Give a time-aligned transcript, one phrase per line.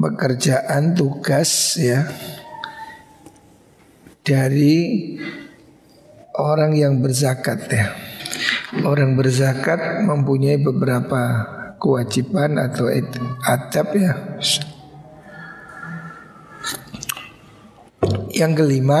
[0.00, 2.08] pekerjaan tugas ya
[4.24, 5.12] dari
[6.40, 7.92] orang yang berzakat ya.
[8.86, 11.44] Orang berzakat mempunyai beberapa
[11.76, 12.88] kewajiban atau
[13.44, 14.14] adab ya.
[18.30, 19.00] Yang kelima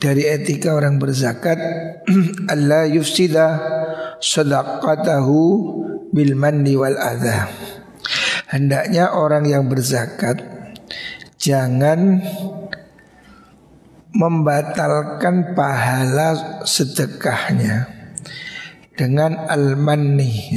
[0.00, 1.58] dari etika orang berzakat
[2.52, 3.60] Allah yufsida
[4.22, 5.38] sadaqatahu
[6.14, 7.50] bil manni wal adha
[8.52, 10.44] hendaknya orang yang berzakat
[11.40, 12.20] jangan
[14.12, 17.88] membatalkan pahala sedekahnya
[18.92, 20.52] dengan al-manni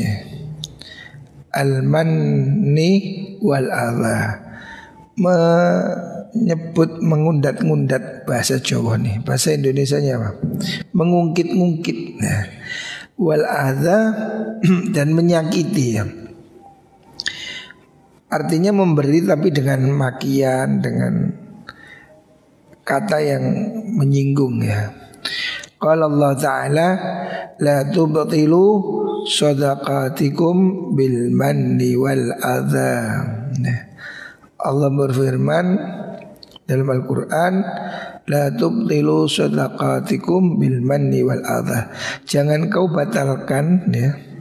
[1.56, 2.92] al-manni
[3.40, 4.44] wal adha.
[5.16, 10.36] Menyebut mengundat-ngundat bahasa Jawa nih bahasa Indonesia nya apa?
[10.92, 12.44] Mengungkit-ungkit nah,
[13.16, 14.12] wal adha
[14.96, 15.96] dan menyakiti.
[15.96, 16.25] ya
[18.36, 21.32] Artinya memberi tapi dengan makian, dengan
[22.84, 23.44] kata yang
[23.96, 24.92] menyinggung ya.
[25.80, 26.88] Kalau Allah Ta'ala
[27.56, 28.68] La tubtilu
[29.24, 30.56] sadaqatikum
[30.92, 33.24] bil manni wal adha.
[33.56, 33.80] Nah,
[34.60, 35.66] Allah berfirman
[36.68, 37.54] dalam Al-Quran
[38.28, 41.96] La tubtilu sadaqatikum bil manni wal adha.
[42.28, 44.35] Jangan kau batalkan ya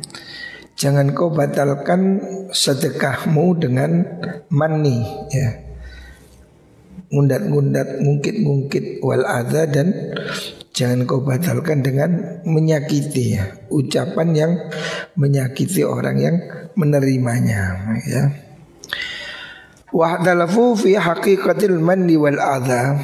[0.74, 2.18] Jangan kau batalkan
[2.50, 4.02] sedekahmu dengan
[4.50, 5.62] mani ya.
[7.14, 9.94] Ngundat-ngundat, ngungkit-ngungkit wal adha dan
[10.74, 13.44] jangan kau batalkan dengan menyakiti ya.
[13.70, 14.52] Ucapan yang
[15.14, 16.36] menyakiti orang yang
[16.74, 18.22] menerimanya ya.
[19.94, 22.98] Wahdalafu fi haqiqatil mandi wal adha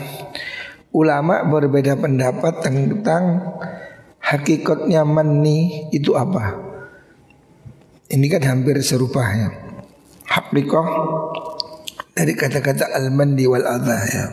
[0.91, 3.55] Ulama berbeda pendapat tentang
[4.19, 6.70] hakikatnya mani itu apa?
[8.11, 9.55] Ini kan hampir serupa ya.
[10.27, 10.87] Haqiqah
[12.11, 14.25] dari kata-kata al-mandi wal adha ya.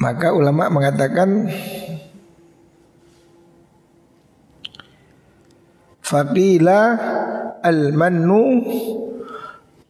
[0.00, 1.52] Maka ulama mengatakan
[6.00, 6.80] Faqila
[7.60, 8.64] al-mannu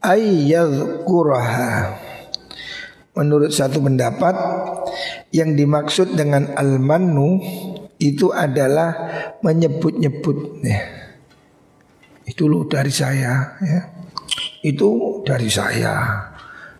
[0.02, 1.94] ayyadhkuraha
[3.14, 4.34] Menurut satu pendapat
[5.30, 7.38] Yang dimaksud dengan al-mannu
[8.02, 8.90] Itu adalah
[9.46, 10.99] menyebut-nyebut ya
[12.30, 13.80] itu loh dari saya ya.
[14.62, 15.94] Itu dari saya.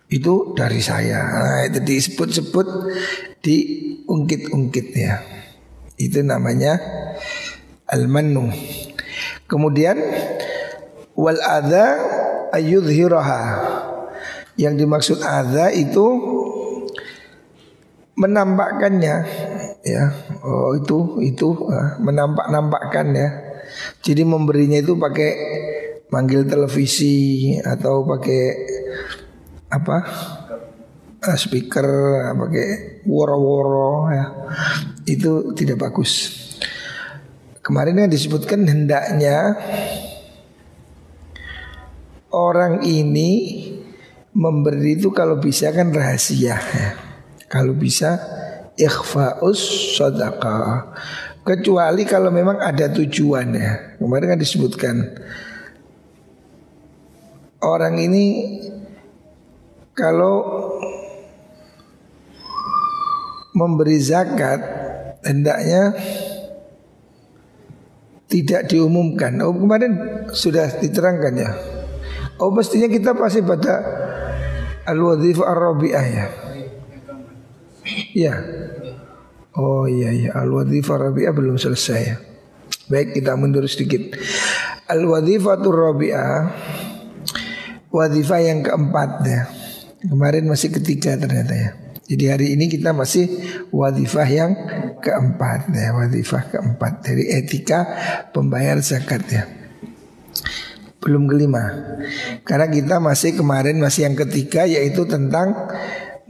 [0.07, 1.19] Itu dari saya.
[1.19, 2.67] Nah, itu disebut-sebut
[3.43, 5.19] diungkit-ungkit ya.
[5.99, 6.79] Itu namanya
[7.91, 8.47] al-mannu.
[9.51, 9.99] Kemudian
[11.19, 11.99] wal adha
[12.55, 13.43] ayudhiraha.
[14.55, 16.05] Yang dimaksud adha itu
[18.15, 19.15] menampakkannya
[19.83, 20.03] ya.
[20.43, 23.50] Oh itu itu uh, menampak-nampakkan ya
[24.01, 25.31] jadi memberinya itu pakai
[26.09, 28.43] manggil televisi atau pakai
[29.69, 29.97] apa?
[31.21, 31.85] Uh, speaker,
[32.33, 34.25] pakai woro-woro ya.
[35.05, 36.33] Itu tidak bagus.
[37.61, 39.53] Kemarin yang disebutkan hendaknya
[42.33, 43.29] orang ini
[44.33, 46.89] memberi itu kalau bisa kan rahasia ya.
[47.45, 48.17] Kalau bisa
[48.81, 50.89] ikhfaus sadaqah
[51.41, 54.95] Kecuali kalau memang ada tujuannya Kemarin kan disebutkan
[57.65, 58.25] Orang ini
[59.97, 60.37] Kalau
[63.57, 64.61] Memberi zakat
[65.25, 65.97] Hendaknya
[68.29, 69.43] Tidak diumumkan.
[69.43, 71.51] Oh kemarin sudah diterangkan ya.
[72.39, 73.83] Oh pastinya kita pasti pada
[74.87, 76.25] Al-Wadhif Ar-Rabi'ah ya.
[78.15, 78.35] Ya
[79.51, 80.31] Oh iya iya.
[80.31, 82.15] Al-Wadhifah Rabi'ah belum selesai.
[82.87, 84.15] Baik kita mundur sedikit.
[84.87, 86.35] Al-Wadhifatul Rabi'ah
[87.91, 89.41] Wadhifah yang keempat ya.
[90.07, 91.69] Kemarin masih ketiga ternyata ya.
[92.07, 93.27] Jadi hari ini kita masih
[93.71, 94.51] wadhifah yang
[94.99, 97.03] keempat ya Wadhifah keempat.
[97.03, 97.87] Dari etika
[98.31, 99.43] pembayar zakat ya.
[101.03, 101.71] Belum kelima.
[102.47, 105.67] Karena kita masih kemarin masih yang ketiga Yaitu tentang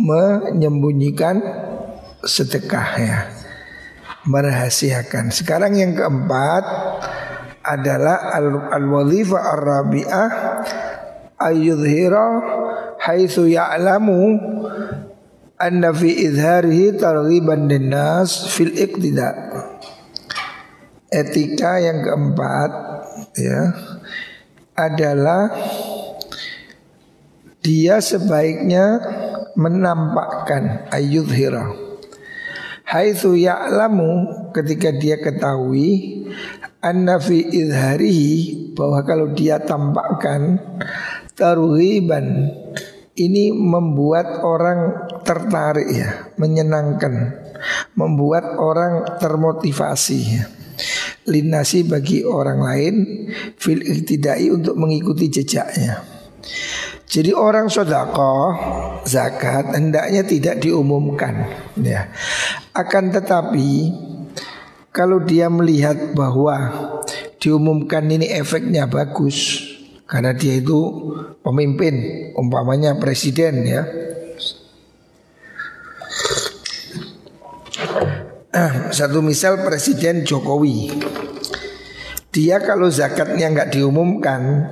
[0.02, 1.70] menyembunyikan
[2.26, 3.20] sedekah ya.
[4.22, 5.34] Merahasiakan.
[5.34, 6.64] Sekarang yang keempat
[7.66, 8.38] adalah
[8.74, 10.30] al-wadhifa ar-rabi'ah
[11.42, 12.26] ayudhira
[13.02, 14.38] haitsu ya'lamu
[15.58, 19.34] anna fi idharihi targhiban linnas fil iqtida.
[21.12, 22.72] Etika yang keempat
[23.36, 23.74] ya
[24.78, 25.50] adalah
[27.62, 29.02] dia sebaiknya
[29.54, 31.91] menampakkan ayudhira
[32.92, 36.28] haitsu ya'lamu ketika dia ketahui
[36.84, 40.60] anna fi idharihi bahwa kalau dia tampakkan
[41.40, 42.52] taruhiban
[43.16, 47.38] ini membuat orang tertarik ya, menyenangkan,
[47.96, 50.46] membuat orang termotivasi ya.
[51.30, 52.96] Linasi bagi orang lain
[53.62, 56.02] fil iktidai untuk mengikuti jejaknya.
[57.06, 58.56] Jadi orang sodako
[59.06, 61.46] zakat hendaknya tidak diumumkan
[61.78, 62.10] ya.
[62.72, 63.92] Akan tetapi
[64.96, 66.72] kalau dia melihat bahwa
[67.40, 69.68] diumumkan ini efeknya bagus
[70.08, 70.80] karena dia itu
[71.44, 71.96] pemimpin,
[72.36, 73.84] umpamanya presiden ya.
[78.52, 80.92] Ah, satu misal Presiden Jokowi
[82.36, 84.68] Dia kalau zakatnya nggak diumumkan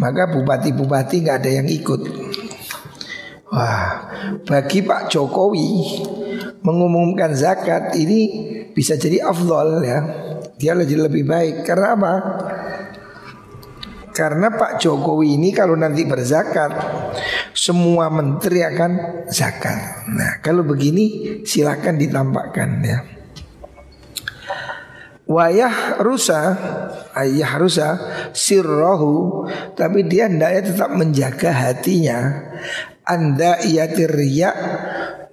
[0.00, 2.00] Maka bupati-bupati nggak ada yang ikut
[3.52, 4.08] Wah
[4.48, 5.68] bagi Pak Jokowi
[6.60, 8.20] Mengumumkan zakat ini
[8.76, 9.98] bisa jadi afdol ya.
[10.60, 11.64] Dia lebih lebih baik.
[11.64, 12.12] Karena apa?
[14.10, 16.74] Karena Pak Jokowi ini kalau nanti berzakat
[17.54, 18.92] Semua menteri akan
[19.30, 20.10] zakat.
[20.12, 22.98] Nah kalau begini silakan ditampakkan ya.
[25.30, 26.40] Wayah rusa
[27.14, 27.88] Ayah rusa
[28.34, 29.46] Sirrohu
[29.78, 32.18] Tapi dia hendaknya tetap menjaga hatinya
[33.06, 34.56] Anda iatir riak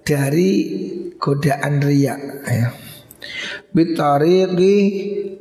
[0.06, 0.54] Dari
[1.18, 2.68] godaan riak ya.
[3.74, 4.76] Bitariqi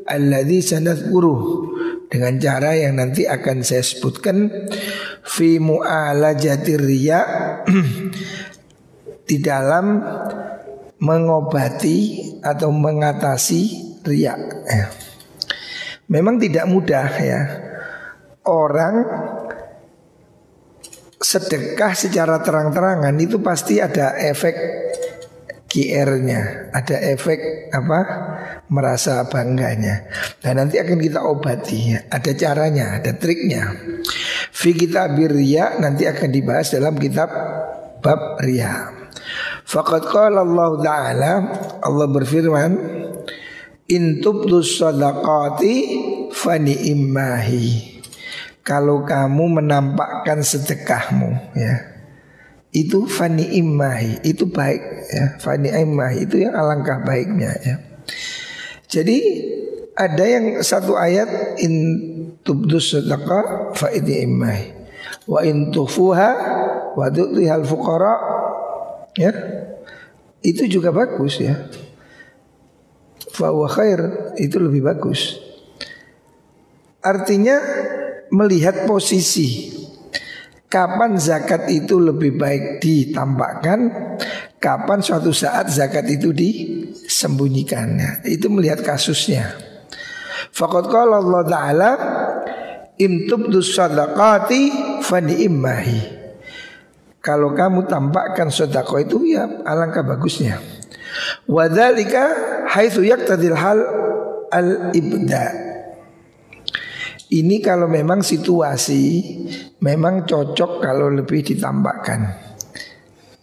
[0.04, 1.08] Alladhi sanat
[2.08, 4.48] dengan cara yang nanti akan saya sebutkan
[5.24, 7.20] fi mu'alajati riya
[9.30, 10.00] di dalam
[10.98, 11.98] mengobati
[12.40, 13.62] atau mengatasi
[14.08, 14.34] riya.
[14.66, 14.88] Ya.
[16.08, 17.42] Memang tidak mudah ya.
[18.48, 18.96] Orang
[21.20, 24.56] sedekah secara terang-terangan itu pasti ada efek
[25.78, 28.00] QR-nya, ada efek apa?
[28.68, 30.10] merasa bangganya.
[30.42, 33.78] Dan nanti akan kita obati, ada caranya, ada triknya.
[34.52, 37.30] Fi kitab ria nanti akan dibahas dalam kitab
[38.02, 38.98] bab ria.
[39.68, 41.32] Fakat qala Allah Ta'ala
[41.84, 42.72] Allah berfirman
[43.92, 45.76] In tubdus sadaqati
[46.32, 48.00] fani immahi
[48.64, 51.97] Kalau kamu menampakkan sedekahmu ya
[52.78, 55.26] itu fani imahi itu baik ya.
[55.42, 57.76] Fani imahi itu yang alangkah baiknya ya.
[58.86, 59.18] Jadi
[59.98, 61.74] ada yang satu ayat in
[62.46, 64.78] tubdus sedekah fa imahi
[65.26, 66.32] wa in tufuha
[66.94, 68.16] wa tu'tihal fuqara
[69.18, 69.34] ya.
[70.46, 71.58] Itu juga bagus ya.
[73.34, 75.42] Fa khair itu lebih bagus.
[77.02, 77.58] Artinya
[78.30, 79.77] melihat posisi
[80.68, 83.88] Kapan zakat itu lebih baik ditampakkan
[84.60, 87.96] Kapan suatu saat zakat itu disembunyikan?
[87.96, 89.56] Ya, Itu melihat kasusnya.
[90.52, 91.92] Fakat kalau Allah Ta'ala
[92.98, 94.62] Imtubdu sadaqati
[95.06, 96.02] fani immahi
[97.22, 100.64] Kalau kamu tampakkan sodako itu ya alangkah bagusnya.
[101.44, 102.24] Wadhalika
[102.72, 103.80] haithu yaktadil hal
[104.48, 105.67] al-ibda'
[107.28, 109.04] Ini kalau memang situasi
[109.84, 112.20] memang cocok kalau lebih ditambahkan.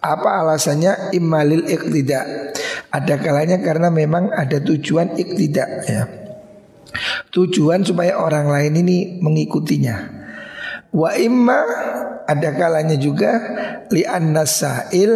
[0.01, 2.53] Apa alasannya imalil iktida?
[2.89, 6.09] Ada kalanya karena memang ada tujuan iktida ya.
[7.29, 10.25] Tujuan supaya orang lain ini mengikutinya.
[10.95, 11.61] Wa imma
[12.25, 13.37] ada kalanya juga
[13.93, 15.13] li nasail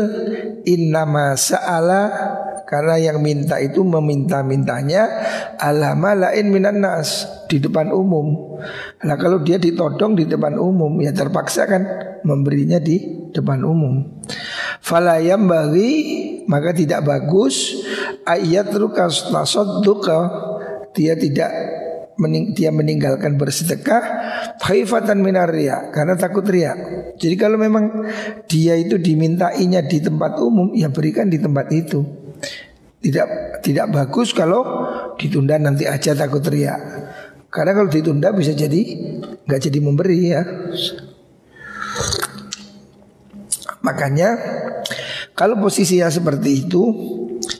[0.68, 2.02] innama sa'ala
[2.68, 5.08] karena yang minta itu meminta-mintanya
[5.56, 8.60] alama lain minan nas di depan umum.
[9.00, 11.82] Nah kalau dia ditodong di depan umum ya terpaksa kan
[12.28, 14.20] memberinya di depan umum.
[14.84, 15.92] Falayam bagi
[16.44, 17.72] maka tidak bagus
[18.28, 19.32] ayat rukas
[19.80, 20.28] duka
[20.92, 21.48] dia tidak
[22.20, 24.02] mening, dia meninggalkan bersedekah
[24.60, 26.76] khaifatan minaria karena takut ria.
[27.16, 28.04] Jadi kalau memang
[28.44, 32.27] dia itu dimintainya di tempat umum ya berikan di tempat itu.
[32.98, 33.28] Tidak
[33.62, 34.66] tidak bagus kalau
[35.14, 36.80] ditunda nanti aja takut teriak.
[37.48, 38.80] Karena kalau ditunda bisa jadi
[39.46, 40.42] nggak jadi memberi ya.
[43.86, 44.28] Makanya
[45.38, 46.82] kalau posisinya seperti itu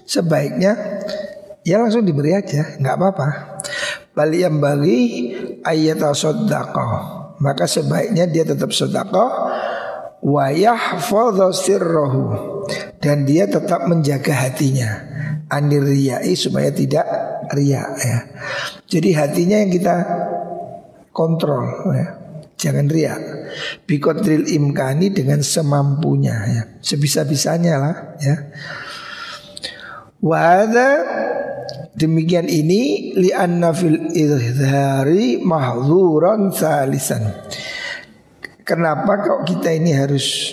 [0.02, 0.75] sebaiknya
[1.62, 3.28] ya langsung diberi aja, nggak apa-apa.
[4.12, 5.30] Bali yang bagi
[5.62, 9.30] ayat sodakoh maka sebaiknya dia tetap sedekah
[10.18, 12.23] wa yahfadhu sirrahu
[12.98, 14.90] dan dia tetap menjaga hatinya
[15.48, 17.06] anir riyai supaya tidak
[17.52, 18.18] riak ya.
[18.88, 19.96] Jadi hatinya yang kita
[21.12, 22.08] kontrol ya.
[22.58, 23.20] Jangan riak.
[23.86, 26.62] Bikotril imkani dengan semampunya ya.
[26.82, 28.36] Sebisa-bisanya lah ya.
[30.18, 30.90] Wada
[31.94, 33.30] demikian ini li
[33.78, 37.30] fil izhari mahzuran salisan.
[38.66, 40.52] Kenapa kok kita ini harus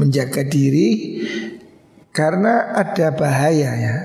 [0.00, 1.20] menjaga diri?
[2.10, 3.96] Karena ada bahaya ya.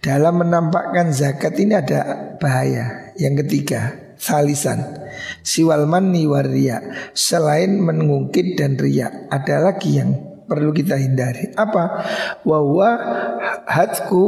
[0.00, 3.12] Dalam menampakkan zakat ini ada bahaya.
[3.20, 5.04] Yang ketiga, salisan.
[5.44, 7.10] Siwal manni waria.
[7.12, 10.14] Selain mengungkit dan ria, ada lagi yang
[10.46, 11.52] perlu kita hindari.
[11.58, 12.06] Apa?
[12.46, 12.90] Wahwa
[13.66, 14.26] hadku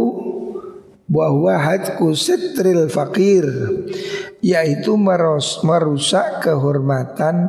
[1.08, 3.48] bahwa hadku setril fakir
[4.44, 4.94] yaitu
[5.64, 7.48] merusak kehormatan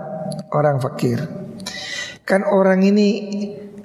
[0.54, 1.49] orang fakir.
[2.30, 3.08] Kan orang ini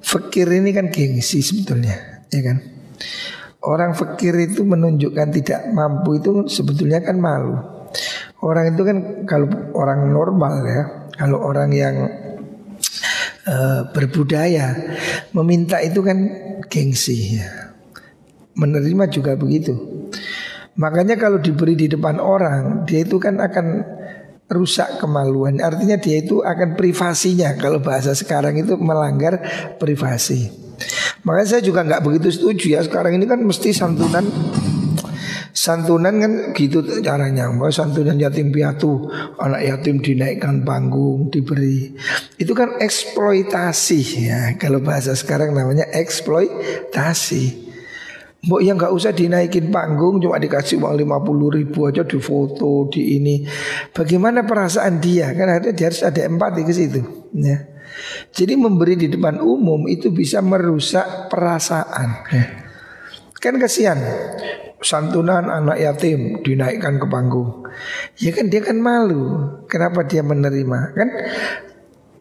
[0.05, 2.61] fakir ini kan gengsi sebetulnya, ya kan?
[3.65, 7.57] Orang fakir itu menunjukkan tidak mampu itu sebetulnya kan malu.
[8.45, 10.83] Orang itu kan kalau orang normal ya,
[11.17, 11.97] kalau orang yang
[13.49, 14.77] uh, berbudaya
[15.33, 16.19] meminta itu kan
[16.69, 17.49] gengsi ya.
[18.53, 19.73] Menerima juga begitu.
[20.77, 23.94] Makanya kalau diberi di depan orang, dia itu kan akan
[24.49, 25.59] rusak kemaluan.
[25.61, 27.57] Artinya dia itu akan privasinya.
[27.57, 29.41] Kalau bahasa sekarang itu melanggar
[29.81, 30.51] privasi.
[31.25, 34.27] Makanya saya juga nggak begitu setuju ya sekarang ini kan mesti santunan
[35.55, 39.07] Santunan kan gitu caranya Bahwa santunan yatim piatu
[39.39, 41.95] Anak yatim dinaikkan panggung Diberi
[42.37, 47.64] Itu kan eksploitasi ya Kalau bahasa sekarang namanya eksploitasi
[48.45, 53.17] Mbok yang nggak usah dinaikin panggung Cuma dikasih uang 50 ribu aja di foto Di
[53.17, 53.41] ini
[53.91, 57.59] Bagaimana perasaan dia Kan ada, dia harus ada empati ke situ ya.
[58.35, 62.09] Jadi memberi di depan umum itu bisa merusak perasaan.
[62.31, 62.45] Ya.
[63.39, 63.99] Kan kasihan
[64.81, 67.69] santunan anak yatim dinaikkan ke panggung.
[68.19, 69.53] Ya kan dia kan malu.
[69.69, 70.79] Kenapa dia menerima?
[70.97, 71.09] Kan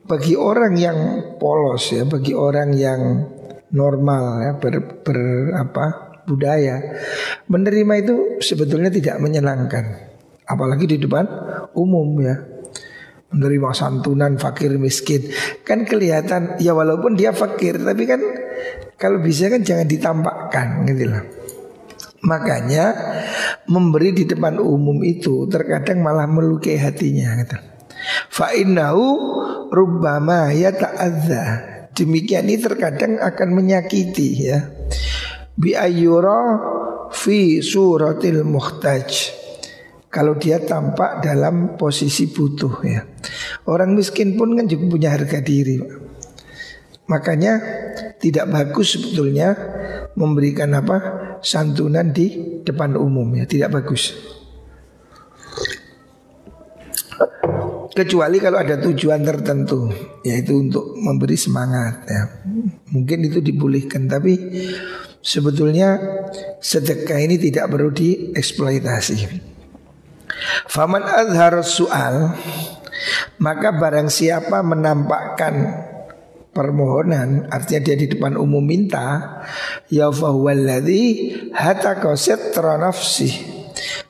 [0.04, 0.98] bagi orang yang
[1.40, 3.02] polos ya, bagi orang yang
[3.74, 5.20] normal ya ber, ber
[5.58, 6.80] apa budaya
[7.52, 10.14] menerima itu sebetulnya tidak menyenangkan
[10.48, 11.26] apalagi di depan
[11.76, 12.36] umum ya
[13.34, 15.34] menerima santunan fakir miskin
[15.66, 18.22] kan kelihatan ya walaupun dia fakir tapi kan
[19.04, 21.24] kalau bisa kan jangan ditampakkan gitu loh.
[22.24, 22.96] Makanya
[23.68, 27.58] memberi di depan umum itu terkadang malah melukai hatinya gitu.
[28.32, 29.04] Fa innahu
[29.68, 31.44] rubbama yata'adza.
[31.94, 34.72] Demikian ini terkadang akan menyakiti ya.
[35.54, 36.60] Bi ayyura
[37.14, 39.10] fi suratil muhtaj
[40.14, 43.02] kalau dia tampak dalam posisi butuh ya.
[43.66, 45.82] Orang miskin pun kan juga punya harga diri.
[47.10, 47.54] Makanya
[48.22, 49.58] tidak bagus sebetulnya
[50.14, 50.98] memberikan apa
[51.42, 54.14] santunan di depan umum ya, tidak bagus.
[57.94, 59.86] Kecuali kalau ada tujuan tertentu
[60.26, 62.42] Yaitu untuk memberi semangat ya.
[62.90, 64.34] Mungkin itu dibolehkan Tapi
[65.24, 65.98] sebetulnya
[66.60, 69.18] sedekah ini tidak perlu dieksploitasi.
[70.68, 72.36] Faman azhar soal
[73.40, 75.88] maka barang siapa menampakkan
[76.54, 79.42] permohonan artinya dia di depan umum minta
[79.90, 80.14] ya
[82.14, 83.34] sitra nafsi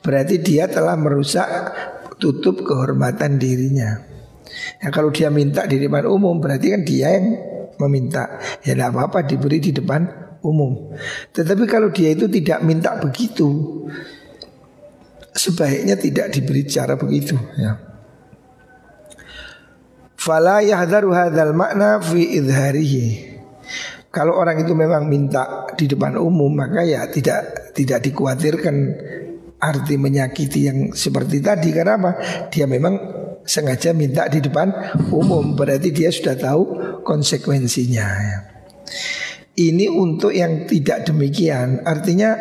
[0.03, 1.47] berarti dia telah merusak
[2.19, 3.99] tutup kehormatan dirinya.
[4.83, 7.35] Ya kalau dia minta di depan umum berarti kan dia yang
[7.79, 8.39] meminta.
[8.63, 10.93] Ya tidak apa-apa diberi di depan umum
[11.31, 13.83] tetapi kalau dia itu tidak minta begitu
[15.33, 17.93] sebaiknya tidak diberi cara begitu ya.
[20.23, 23.35] Fala yahdharu hadzal makna fi idharihi.
[24.07, 28.75] Kalau orang itu memang minta di depan umum maka ya tidak tidak dikhawatirkan
[29.59, 32.11] arti menyakiti yang seperti tadi karena apa?
[32.47, 32.95] Dia memang
[33.43, 34.71] sengaja minta di depan
[35.11, 36.61] umum berarti dia sudah tahu
[37.03, 38.39] konsekuensinya ya.
[39.53, 41.85] Ini untuk yang tidak demikian.
[41.85, 42.33] Artinya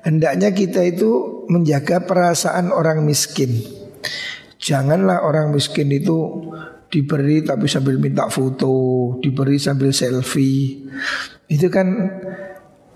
[0.00, 3.60] hendaknya kita itu menjaga perasaan orang miskin.
[4.56, 6.48] Janganlah orang miskin itu
[6.88, 8.72] diberi tapi sambil minta foto
[9.20, 10.88] Diberi sambil selfie.
[11.44, 11.92] Itu kan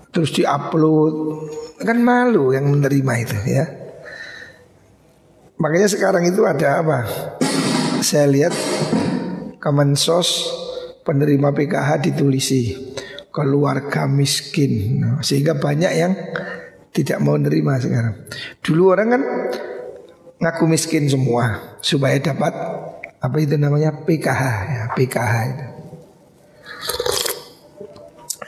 [0.09, 1.13] terus diupload.
[1.85, 3.65] Kan malu yang menerima itu ya.
[5.61, 7.05] Makanya sekarang itu ada apa?
[8.01, 8.57] Saya lihat
[9.61, 10.49] Kemensos
[11.05, 12.73] penerima PKH ditulisi
[13.31, 15.01] keluarga miskin.
[15.23, 16.13] Sehingga banyak yang
[16.91, 18.27] tidak mau nerima sekarang.
[18.59, 19.23] Dulu orang kan
[20.41, 22.51] ngaku miskin semua supaya dapat
[23.21, 25.65] apa itu namanya PKH ya PKH itu.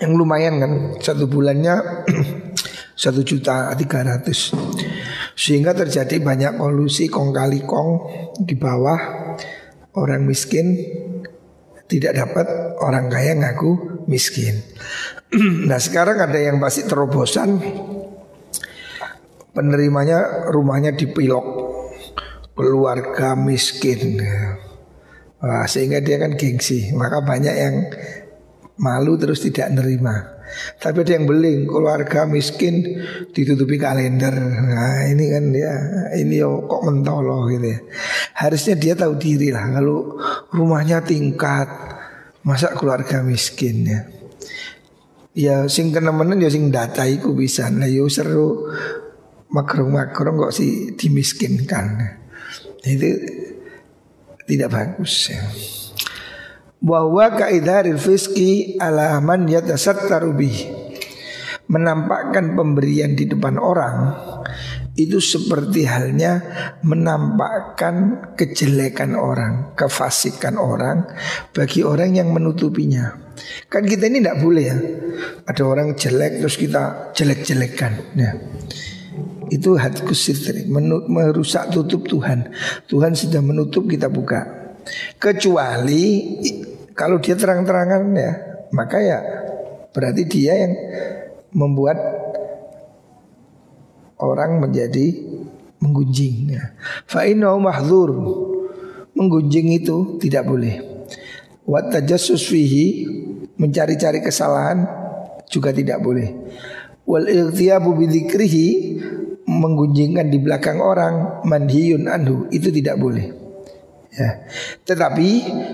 [0.03, 2.03] Yang lumayan kan satu bulannya
[3.03, 4.51] satu juta tiga ratus.
[5.33, 7.89] Sehingga terjadi banyak kolusi kong kali kong
[8.43, 8.99] di bawah
[9.95, 10.77] orang miskin
[11.85, 12.47] tidak dapat
[12.81, 14.61] orang kaya ngaku miskin.
[15.69, 17.57] nah sekarang ada yang pasti terobosan
[19.53, 21.45] penerimanya rumahnya dipilok
[22.57, 24.21] keluarga miskin.
[25.43, 27.75] Wah, sehingga dia kan gengsi, maka banyak yang
[28.79, 30.33] malu terus tidak nerima.
[30.53, 33.01] Tapi ada yang beling keluarga miskin
[33.33, 34.33] ditutupi kalender.
[34.37, 35.73] Nah ini kan dia
[36.13, 37.79] ini yo kok mentolo gitu ya.
[38.37, 40.13] Harusnya dia tahu diri lah kalau
[40.53, 41.67] rumahnya tingkat
[42.43, 44.01] masa keluarga miskin ya.
[45.33, 47.67] Ya sing kenemenen ya sing data iku bisa.
[47.73, 48.69] Nah yo seru
[49.49, 52.19] makrong-makrong kok si dimiskinkan.
[52.85, 53.09] Itu
[54.45, 55.41] tidak bagus ya
[56.83, 60.57] bahwa kaidaril fiski ala man yatasattaru bih
[61.71, 64.19] menampakkan pemberian di depan orang
[64.93, 66.37] itu seperti halnya
[66.85, 71.09] menampakkan kejelekan orang, kefasikan orang
[71.49, 73.17] bagi orang yang menutupinya.
[73.73, 74.77] Kan kita ini tidak boleh ya.
[75.49, 77.93] Ada orang jelek terus kita jelek-jelekan.
[78.13, 78.31] Ya.
[79.49, 80.69] Itu hati sitri,
[81.09, 82.53] merusak tutup Tuhan.
[82.85, 84.45] Tuhan sudah menutup kita buka.
[85.17, 86.37] Kecuali
[86.93, 88.31] kalau dia terang-terangan ya,
[88.69, 89.19] maka ya
[89.89, 90.73] berarti dia yang
[91.53, 91.97] membuat
[94.23, 95.11] orang menjadi
[95.83, 96.55] menggunjing.
[96.55, 96.73] Ya.
[97.59, 98.09] Mahdur
[99.13, 100.79] menggunjing itu tidak boleh.
[101.67, 103.07] Wat tajassus fihi
[103.59, 104.87] mencari-cari kesalahan
[105.51, 106.31] juga tidak boleh.
[107.03, 108.67] Wal ightiyabu bidzikrihi
[109.43, 113.27] menggunjingkan di belakang orang manhiyun anhu itu tidak boleh.
[114.13, 114.45] Ya.
[114.85, 115.29] Tetapi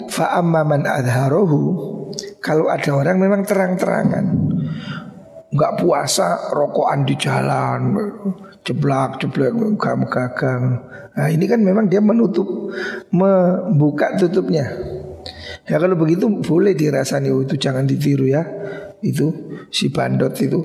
[0.10, 1.62] fa'amma man adharohu
[2.39, 4.25] kalau ada orang memang terang-terangan
[5.50, 7.97] nggak puasa rokokan di jalan
[8.63, 9.76] jeblak gagang
[10.08, 10.63] gagang
[11.15, 12.48] nah ini kan memang dia menutup
[13.12, 14.72] membuka tutupnya.
[15.69, 18.41] Ya kalau begitu boleh dirasani oh, itu jangan ditiru ya.
[19.04, 19.32] Itu
[19.69, 20.58] si bandot itu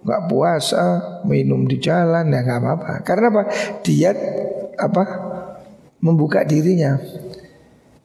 [0.00, 0.84] nggak puasa
[1.28, 2.92] minum di jalan ya nggak apa-apa.
[3.04, 3.42] Karena apa?
[3.80, 4.12] Dia
[4.76, 5.04] apa?
[6.00, 6.96] Membuka dirinya.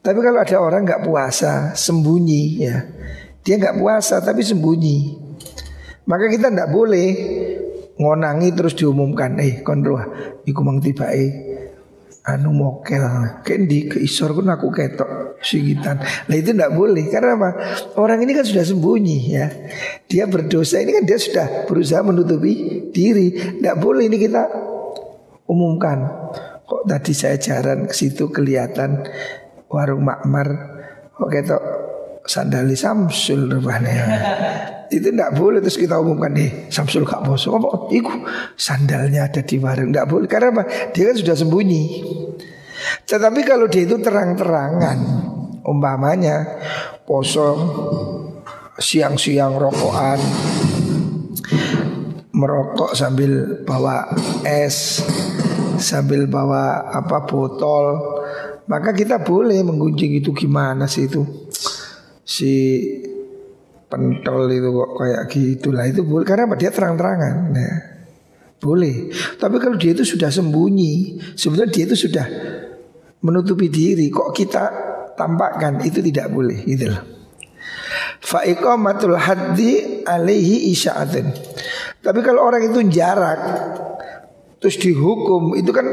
[0.04, 2.86] Tapi kalau ada orang nggak puasa, sembunyi ya,
[3.42, 5.18] dia nggak puasa tapi sembunyi,
[6.06, 7.10] maka kita nggak boleh
[7.96, 10.00] ngonangi terus diumumkan, eh kondroh,
[10.44, 11.32] iku mang tiba eh
[12.26, 13.06] anu mokel,
[13.46, 16.02] kendi keisor pun aku ketok sigitan.
[16.02, 17.50] Nah itu nggak boleh karena apa?
[18.02, 19.48] Orang ini kan sudah sembunyi ya,
[20.10, 24.44] dia berdosa ini kan dia sudah berusaha menutupi diri, nggak boleh ini kita
[25.46, 26.30] umumkan.
[26.66, 29.06] Kok tadi saya jalan ke situ kelihatan
[29.70, 30.50] warung makmar
[31.14, 31.64] kok ketok
[32.26, 34.02] sandali Samsul rupanya.
[34.92, 37.90] itu tidak boleh terus kita umumkan nih Samsul gak boso apa?
[37.90, 38.12] Iku
[38.58, 40.28] sandalnya ada di warung tidak boleh.
[40.30, 40.64] Karena apa?
[40.94, 41.84] Dia kan sudah sembunyi.
[43.06, 44.98] Tetapi kalau dia itu terang-terangan
[45.66, 46.46] umpamanya
[47.08, 47.58] poso
[48.78, 50.20] siang-siang rokokan
[52.36, 54.12] merokok sambil bawa
[54.44, 55.00] es
[55.80, 58.16] sambil bawa apa botol
[58.66, 61.22] maka kita boleh menggunjing itu gimana sih itu?
[62.26, 62.54] Si
[63.96, 67.72] pentol itu kok kayak gitulah itu boleh karena apa dia terang-terangan ya.
[68.60, 72.28] boleh tapi kalau dia itu sudah sembunyi sebenarnya dia itu sudah
[73.24, 74.64] menutupi diri kok kita
[75.16, 77.04] tampakkan itu tidak boleh gitu loh
[78.20, 78.44] fa
[79.16, 80.76] haddi alaihi
[82.04, 83.40] tapi kalau orang itu jarak
[84.60, 85.88] terus dihukum itu kan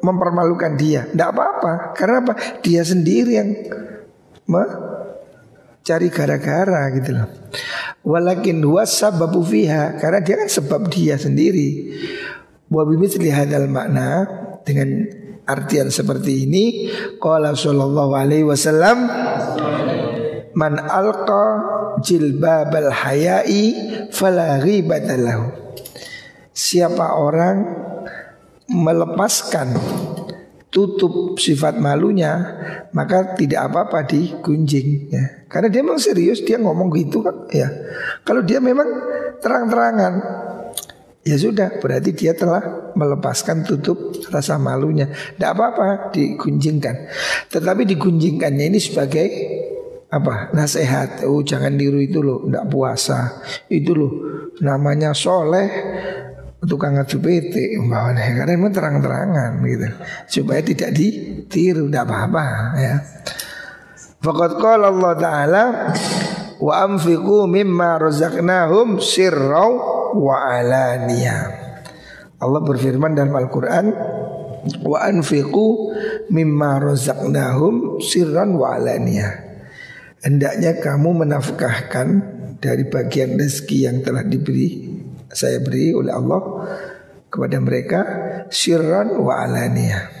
[0.00, 1.06] mempermalukan dia.
[1.08, 1.92] Tidak apa-apa.
[1.92, 2.32] Karena apa?
[2.64, 3.48] Dia sendiri yang
[5.80, 7.28] mencari gara-gara gitu loh.
[8.04, 11.96] Walakin huwa sababu fiha karena dia kan sebab dia sendiri.
[12.68, 14.28] Wa bimithli hadzal makna
[14.62, 15.08] dengan
[15.48, 16.64] artian seperti ini
[17.18, 19.08] qala sallallahu alaihi wasallam
[20.54, 21.44] man alqa
[22.04, 23.74] jilbabal hayai
[24.12, 25.48] fala ghibata lahu.
[26.52, 27.56] Siapa orang
[28.68, 29.74] melepaskan
[30.70, 32.38] tutup sifat malunya
[32.94, 35.44] maka tidak apa-apa digunjing ya.
[35.50, 37.68] Karena dia memang serius dia ngomong gitu kan ya.
[38.22, 38.86] Kalau dia memang
[39.42, 40.14] terang-terangan
[41.26, 45.10] ya sudah berarti dia telah melepaskan tutup rasa malunya.
[45.10, 47.10] Tidak apa-apa digunjingkan.
[47.50, 49.28] Tetapi digunjingkannya ini sebagai
[50.10, 50.54] apa?
[50.54, 51.26] Nasihat.
[51.26, 53.42] Oh jangan diru itu loh tidak puasa.
[53.66, 54.12] Itu loh
[54.62, 55.68] namanya soleh
[56.60, 59.88] tukang ngadu PT umpamanya karena memang terang-terangan gitu
[60.28, 62.44] supaya tidak ditiru tidak apa-apa
[62.76, 62.94] ya.
[64.20, 65.64] Fakat qala Allah Ta'ala
[66.60, 69.70] wa anfiqu mimma razaqnahum sirraw
[70.12, 71.42] wa alaniyah.
[72.40, 73.86] Allah berfirman dalam Al-Qur'an
[74.84, 75.96] wa anfiqu
[76.28, 79.48] mimma razaqnahum sirran wa alaniyah.
[80.20, 82.08] Hendaknya kamu menafkahkan
[82.60, 84.89] dari bagian rezeki yang telah diberi
[85.30, 86.40] saya beri oleh Allah
[87.30, 88.00] kepada mereka
[88.50, 90.20] sirran wa alaniyah.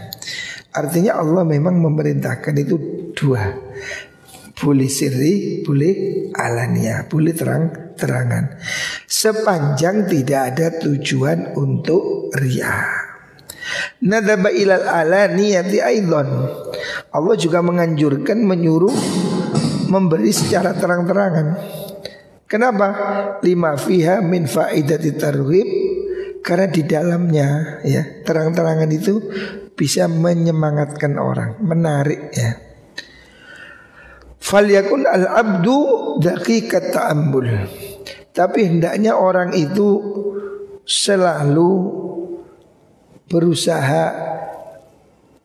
[0.70, 2.76] Artinya Allah memang memerintahkan itu
[3.18, 3.50] dua.
[4.60, 5.92] Boleh sirri, boleh
[6.36, 8.60] alania, boleh terang-terangan
[9.08, 12.84] Sepanjang tidak ada tujuan untuk ria
[14.04, 16.28] Nadaba ilal alaniyati aidon.
[17.08, 18.92] Allah juga menganjurkan, menyuruh
[19.88, 21.56] Memberi secara terang-terangan
[22.50, 22.88] Kenapa?
[23.46, 25.68] Lima fiha min faidati targhib
[26.42, 29.22] karena di dalamnya ya terang-terangan itu
[29.78, 32.58] bisa menyemangatkan orang, menarik ya.
[34.42, 35.78] Falyakun al-abdu
[36.18, 37.46] daqiqat ta'ammul.
[38.34, 39.88] Tapi hendaknya orang itu
[40.82, 41.70] selalu
[43.30, 44.04] berusaha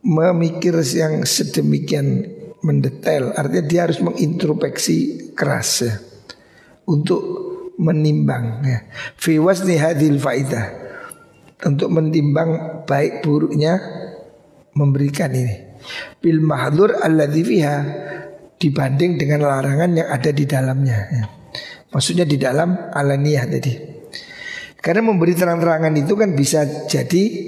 [0.01, 2.33] memikir yang sedemikian
[2.65, 3.29] mendetail.
[3.37, 5.93] Artinya dia harus mengintrospeksi keras ya
[6.87, 7.21] untuk
[7.77, 8.79] menimbang ya.
[9.19, 10.65] Fi wasni hadhil faidah
[11.65, 13.79] untuk menimbang baik buruknya
[14.75, 15.79] memberikan ini
[16.19, 17.77] bil mahdur alladzi fiha
[18.57, 21.25] dibanding dengan larangan yang ada di dalamnya ya.
[21.95, 23.73] Maksudnya di dalam alaniyah tadi.
[24.83, 27.47] Karena memberi terang-terangan itu kan bisa jadi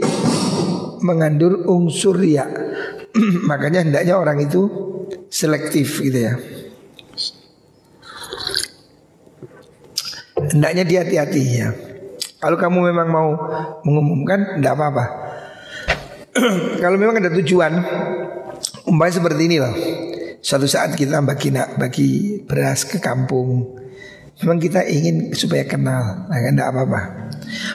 [1.04, 2.48] mengandung unsur ya.
[3.50, 4.66] Makanya hendaknya orang itu
[5.28, 6.34] selektif gitu ya.
[10.54, 11.70] Hendaknya dia hati-hati ya.
[12.38, 13.30] Kalau kamu memang mau
[13.82, 15.06] mengumumkan, tidak apa-apa.
[16.84, 17.74] Kalau memang ada tujuan,
[18.86, 19.74] umpamanya seperti ini loh.
[20.38, 22.10] Suatu saat kita bagi bagi
[22.46, 23.74] beras ke kampung,
[24.46, 27.02] memang kita ingin supaya kenal, nah, kan tidak apa-apa.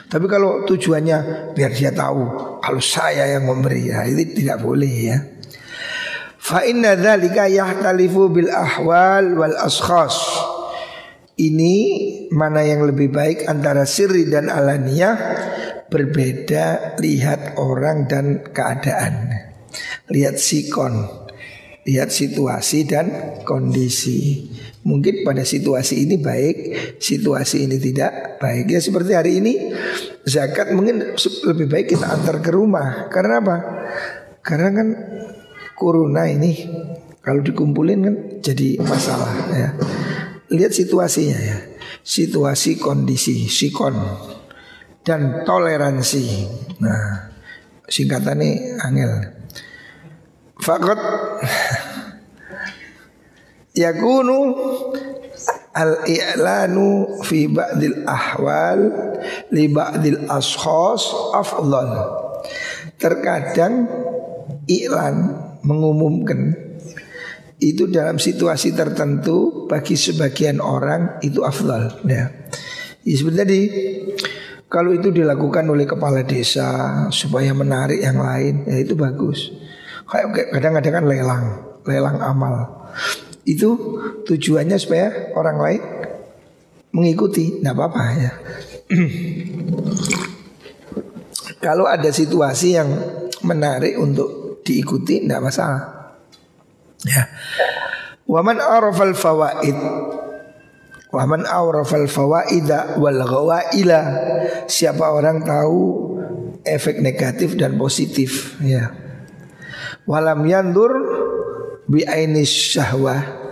[0.07, 2.23] Tapi kalau tujuannya biar dia tahu
[2.63, 5.17] kalau saya yang memberi, ya itu tidak boleh ya.
[6.39, 10.15] Fa inna dzalika yahtalifu bil ahwal wal ashkhas.
[11.33, 11.75] Ini
[12.29, 15.17] mana yang lebih baik antara sirri dan alaniyah
[15.89, 19.33] berbeda lihat orang dan keadaan.
[20.13, 21.09] Lihat sikon,
[21.89, 23.05] lihat situasi dan
[23.49, 24.45] kondisi.
[24.85, 26.55] Mungkin pada situasi ini baik,
[27.01, 28.69] situasi ini tidak baik.
[28.69, 29.73] Ya seperti hari ini
[30.29, 31.17] zakat mungkin
[31.49, 33.09] lebih baik kita antar ke rumah.
[33.09, 33.57] Karena apa?
[34.45, 34.87] Karena kan
[35.73, 36.61] corona ini
[37.25, 39.69] kalau dikumpulin kan jadi masalah ya
[40.51, 41.57] lihat situasinya ya.
[42.03, 43.95] Situasi kondisi sikon
[45.05, 46.47] dan toleransi.
[46.83, 47.31] Nah,
[47.87, 49.13] singkatannya angel.
[50.59, 50.99] Fakat
[53.83, 54.39] yakunu
[55.73, 58.79] al-i'lanu fi ba'dil ahwal
[59.51, 61.91] li ba'dil ashos afdal.
[62.99, 63.87] Terkadang
[64.67, 65.15] iklan
[65.63, 66.72] mengumumkan
[67.63, 72.27] itu dalam situasi tertentu bagi sebagian orang itu afdal ya.
[73.07, 73.61] ya seperti tadi
[74.73, 79.53] kalau itu dilakukan oleh kepala desa supaya menarik yang lain ya itu bagus.
[80.09, 81.45] Kayak kadang-kadang kan lelang,
[81.85, 82.55] lelang amal.
[83.45, 85.81] Itu tujuannya supaya orang lain
[86.89, 88.31] mengikuti, tidak apa-apa ya.
[91.65, 92.89] Kalau ada situasi yang
[93.45, 96.02] menarik untuk diikuti, tidak masalah.
[97.03, 97.27] Ya.
[98.27, 99.77] Waman arafal fawaid.
[101.13, 104.01] Waman arafal fawaida wal ghawaila.
[104.65, 105.79] Siapa orang tahu
[106.63, 108.95] efek negatif dan positif ya.
[110.07, 110.91] Walam yandur
[111.87, 112.07] bi
[112.43, 113.43] syahwah.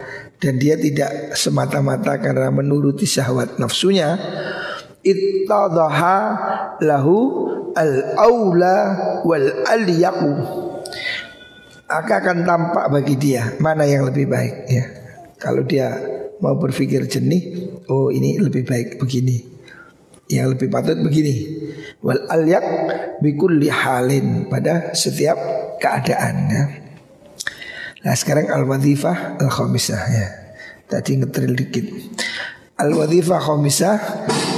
[0.41, 4.17] Dan dia tidak semata-mata karena menuruti syahwat nafsunya.
[5.05, 6.17] Ittadaha
[6.81, 7.17] lahu
[7.77, 8.77] al aula
[9.21, 9.69] wal
[11.91, 14.86] aliyaqu akan tampak bagi dia mana yang lebih baik ya.
[15.36, 15.91] Kalau dia
[16.39, 19.43] mau berpikir jernih, oh ini lebih baik begini.
[20.32, 21.36] Yang lebih patut begini.
[21.99, 22.65] Wal alyak
[23.19, 25.36] bikulli halin pada setiap
[25.84, 26.63] keadaan ya.
[28.08, 30.27] Nah sekarang al wadifah al khamisah ya.
[30.88, 31.86] Tadi ngetril dikit.
[32.80, 33.97] Al wadifah khamisah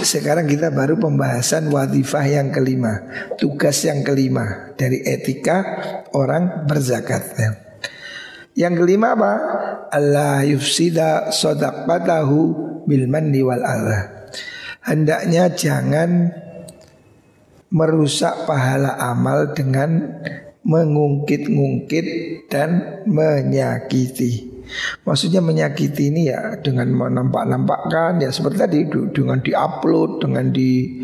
[0.03, 3.07] sekarang kita baru pembahasan wadifah yang kelima
[3.39, 5.63] Tugas yang kelima dari etika
[6.13, 7.49] orang berzakat ya.
[8.53, 9.33] Yang kelima apa?
[9.89, 12.39] Allah yufsida sodakbatahu
[12.85, 14.29] bil mandi wal Allah
[14.83, 16.29] Hendaknya jangan
[17.73, 20.21] merusak pahala amal dengan
[20.61, 22.07] mengungkit-ungkit
[22.51, 24.53] dan menyakiti.
[25.07, 28.79] Maksudnya menyakiti ini ya dengan menampak-nampakkan ya seperti tadi
[29.11, 31.03] dengan diupload, dengan di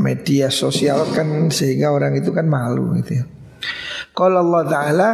[0.00, 3.24] media sosial kan sehingga orang itu kan malu gitu ya.
[4.16, 5.08] Kalau Allah Ta'ala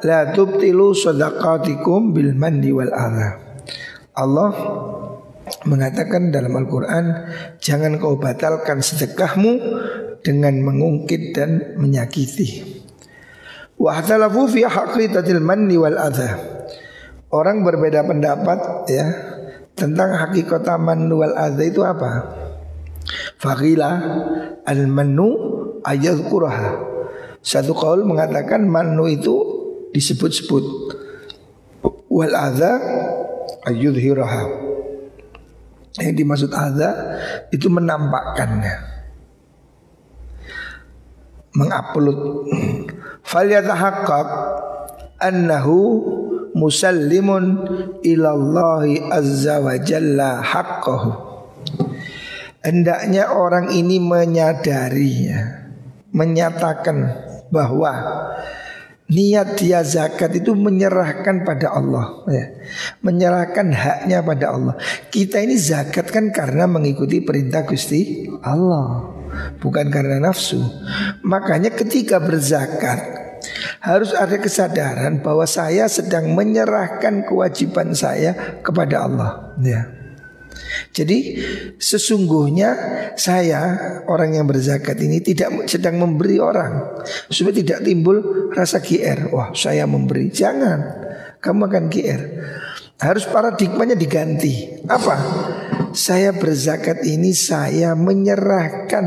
[0.00, 3.36] La tubtilu sadaqatikum bil mandi wal adha.
[4.16, 4.50] Allah
[5.68, 7.12] mengatakan dalam Al-Quran
[7.60, 9.52] Jangan kau batalkan sedekahmu
[10.24, 12.80] Dengan mengungkit dan menyakiti.
[13.76, 16.40] Wahtalafu fi haqiqatil manni wal adha.
[17.28, 19.06] Orang berbeda pendapat ya
[19.76, 22.32] Tentang hakikat man wal adha itu apa?
[23.38, 23.92] Fakila
[24.66, 25.30] al-manu
[25.86, 26.97] ayadhkuraha
[27.42, 29.34] satu kaul mengatakan manu itu
[29.94, 30.64] disebut-sebut
[32.10, 32.76] wal adza
[33.68, 34.66] ayyudhiraha.
[35.98, 36.90] Yang dimaksud adza
[37.50, 38.74] itu menampakkannya.
[41.58, 42.18] Mengupload.
[43.26, 44.28] Falyatahaqqaq
[45.18, 45.78] annahu
[46.54, 47.66] musallimun
[48.06, 51.10] ilallahi azza wa jalla haqqahu.
[52.62, 55.40] Hendaknya orang ini menyadari ya,
[56.10, 57.92] menyatakan bahwa
[59.08, 62.46] niat dia zakat itu menyerahkan pada Allah ya.
[63.00, 64.74] Menyerahkan haknya pada Allah
[65.08, 69.16] Kita ini zakat kan karena mengikuti perintah Gusti Allah
[69.58, 70.60] Bukan karena nafsu
[71.24, 73.18] Makanya ketika berzakat
[73.80, 79.97] Harus ada kesadaran bahwa saya sedang menyerahkan kewajiban saya kepada Allah ya.
[80.92, 81.18] Jadi
[81.76, 82.70] sesungguhnya
[83.14, 83.76] saya
[84.08, 89.32] orang yang berzakat ini tidak sedang memberi orang supaya tidak timbul rasa GR.
[89.32, 90.78] Wah saya memberi, jangan
[91.38, 92.22] kamu akan GR.
[92.98, 94.82] Harus paradigmanya diganti.
[94.90, 95.16] Apa?
[95.94, 99.04] Saya berzakat ini saya menyerahkan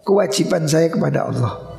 [0.00, 1.76] kewajiban saya kepada Allah.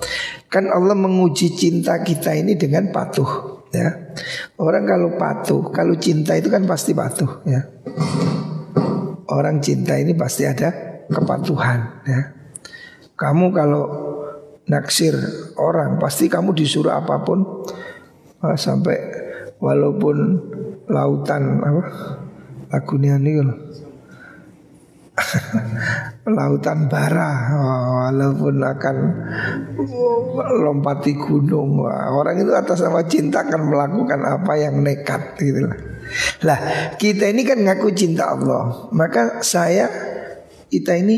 [0.49, 4.13] Kan Allah menguji cinta kita ini dengan patuh ya.
[4.61, 7.61] Orang kalau patuh, kalau cinta itu kan pasti patuh ya
[9.29, 10.73] orang cinta ini pasti ada
[11.09, 12.21] kepatuhan ya.
[13.19, 13.83] Kamu kalau
[14.69, 15.17] naksir
[15.59, 17.43] orang pasti kamu disuruh apa pun
[18.45, 18.95] ah, sampai
[19.59, 20.17] walaupun
[20.87, 21.83] lautan apa
[22.69, 23.59] lagunya ini loh.
[26.39, 27.51] lautan bara
[28.07, 28.97] walaupun akan
[30.63, 35.75] lompati gunung orang itu atas nama cinta akan melakukan apa yang nekat gitu lah
[36.45, 36.59] lah
[36.95, 38.89] kita ini kan ngaku cinta Allah.
[38.93, 39.87] Maka saya
[40.69, 41.17] Kita ini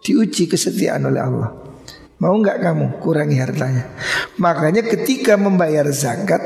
[0.00, 1.50] diuji kesetiaan oleh Allah.
[2.24, 3.84] Mau nggak kamu kurangi hartanya?
[4.40, 6.40] Makanya ketika membayar zakat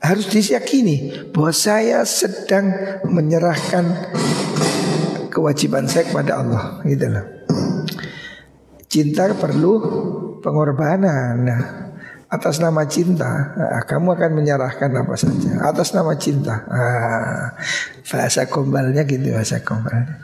[0.00, 2.72] Harus disyakini Bahwa saya sedang
[3.04, 3.84] menyerahkan
[5.28, 6.80] Kewajiban saya kepada Allah.
[6.88, 7.26] Gitu loh.
[8.88, 9.72] Cinta perlu
[10.40, 11.34] pengorbanan.
[11.42, 11.62] Nah
[12.34, 15.62] atas nama cinta nah, kamu akan menyerahkan apa saja.
[15.62, 17.54] Atas nama cinta nah,
[18.10, 20.18] bahasa gombalnya gitu bahasa gombalnya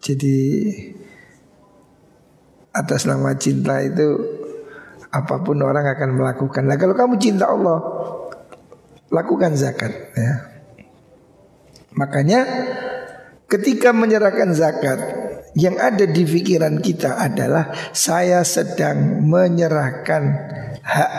[0.00, 0.36] jadi
[2.72, 4.06] atas nama cinta itu
[5.10, 6.62] apa pun orang akan melakukan.
[6.70, 7.82] Nah kalau kamu cinta Allah
[9.10, 10.34] lakukan zakat ya.
[11.98, 12.46] Makanya
[13.50, 14.98] ketika menyerahkan zakat
[15.58, 20.22] yang ada di pikiran kita adalah saya sedang menyerahkan
[20.82, 21.12] hak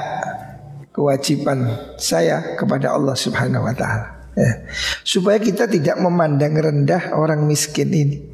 [0.96, 4.22] kewajiban saya kepada Allah Subhanahu wa taala.
[4.32, 4.64] Ya.
[5.04, 8.32] Supaya kita tidak memandang rendah orang miskin ini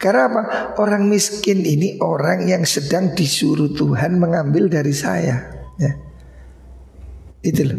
[0.00, 0.42] Karena apa?
[0.80, 5.44] Orang miskin ini orang yang sedang disuruh Tuhan mengambil dari saya
[5.76, 5.92] ya.
[7.44, 7.76] Itu loh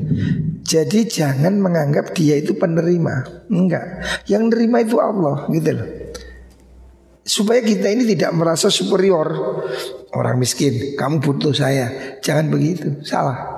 [0.61, 6.04] Jadi jangan menganggap dia itu penerima Enggak Yang nerima itu Allah gitu loh
[7.25, 9.33] Supaya kita ini tidak merasa superior
[10.13, 12.17] Orang miskin, kamu butuh saya.
[12.21, 13.55] Jangan begitu, salah.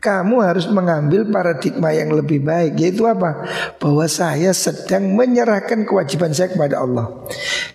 [0.00, 3.44] Kamu harus mengambil paradigma yang lebih baik Yaitu apa?
[3.76, 7.28] Bahwa saya sedang menyerahkan kewajiban saya kepada Allah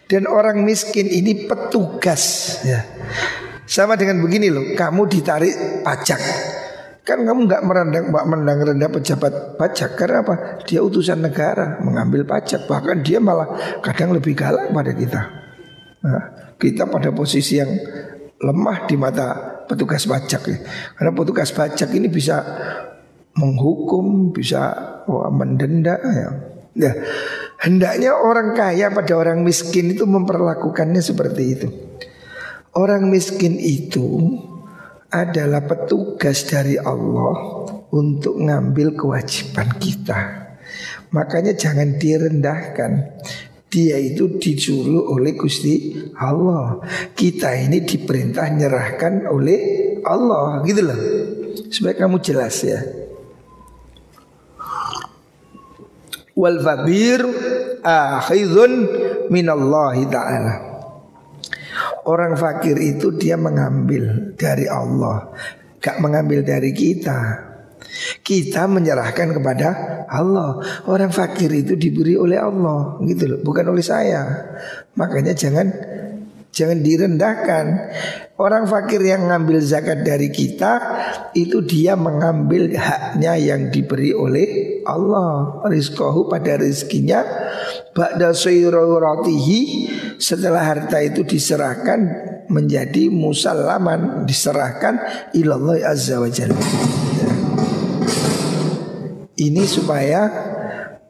[0.10, 2.82] Dan orang miskin ini petugas ya.
[3.70, 6.22] Sama dengan begini loh Kamu ditarik pajak
[7.06, 10.36] Kan kamu nggak merendang mendang rendah pejabat pajak karena apa?
[10.66, 15.22] Dia utusan negara mengambil pajak bahkan dia malah kadang lebih galak pada kita.
[16.02, 16.26] Nah,
[16.58, 17.70] kita pada posisi yang
[18.42, 20.58] lemah di mata petugas pajak ya.
[20.98, 22.42] Karena petugas pajak ini bisa
[23.38, 24.74] menghukum, bisa
[25.06, 26.30] wah, mendenda ya.
[26.76, 26.92] Ya,
[27.64, 31.68] hendaknya orang kaya pada orang miskin itu memperlakukannya seperti itu.
[32.76, 34.36] Orang miskin itu
[35.16, 37.64] adalah petugas dari Allah
[37.96, 40.20] untuk ngambil kewajiban kita.
[41.16, 42.92] Makanya jangan direndahkan
[43.72, 46.80] dia itu disuruh oleh Gusti Allah.
[47.12, 49.60] Kita ini diperintah nyerahkan oleh
[50.04, 51.00] Allah gitu loh.
[51.72, 52.80] Supaya kamu jelas ya.
[56.36, 57.24] Wal fakir
[57.84, 58.72] akhidun
[59.32, 60.75] minallahi ta'ala.
[62.06, 65.34] Orang fakir itu dia mengambil dari Allah,
[65.82, 67.52] gak mengambil dari kita.
[68.22, 69.68] Kita menyerahkan kepada
[70.10, 70.62] Allah.
[70.86, 74.22] Orang fakir itu diberi oleh Allah, gitu loh, bukan oleh saya.
[74.94, 75.68] Makanya jangan
[76.56, 77.66] jangan direndahkan.
[78.36, 80.74] Orang fakir yang mengambil zakat dari kita
[81.36, 84.48] itu dia mengambil haknya yang diberi oleh
[84.86, 85.66] Allah.
[85.66, 87.26] Rizkohu pada rizkinya
[87.92, 89.60] ba'da sayyuratihi
[90.22, 92.00] setelah harta itu diserahkan
[92.48, 95.02] menjadi musallaman diserahkan
[95.34, 96.58] ilallah azza wa jalla.
[99.36, 100.32] Ini supaya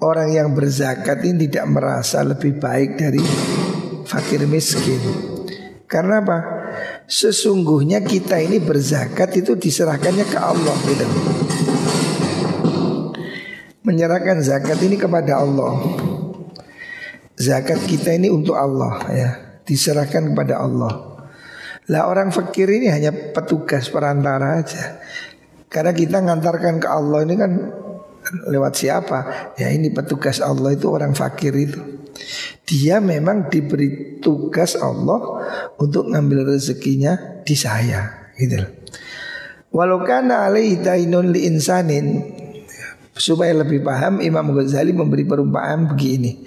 [0.02, 3.22] orang yang berzakat ini tidak merasa lebih baik dari
[4.08, 4.98] fakir miskin.
[5.86, 6.40] Karena apa?
[7.06, 11.06] Sesungguhnya kita ini berzakat itu diserahkannya ke Allah gitu.
[13.86, 15.78] Menyerahkan zakat ini kepada Allah.
[17.38, 19.30] Zakat kita ini untuk Allah ya,
[19.62, 20.94] diserahkan kepada Allah.
[21.94, 24.98] Lah orang fakir ini hanya petugas perantara aja.
[25.70, 27.52] Karena kita ngantarkan ke Allah ini kan
[28.50, 29.54] lewat siapa?
[29.62, 31.78] Ya ini petugas Allah itu orang fakir itu.
[32.66, 35.22] Dia memang diberi tugas Allah
[35.78, 38.66] untuk ngambil rezekinya di saya, gitu.
[39.70, 42.08] Walau kana alaihi li insanin
[43.16, 46.44] supaya lebih paham Imam Ghazali memberi perumpamaan begini.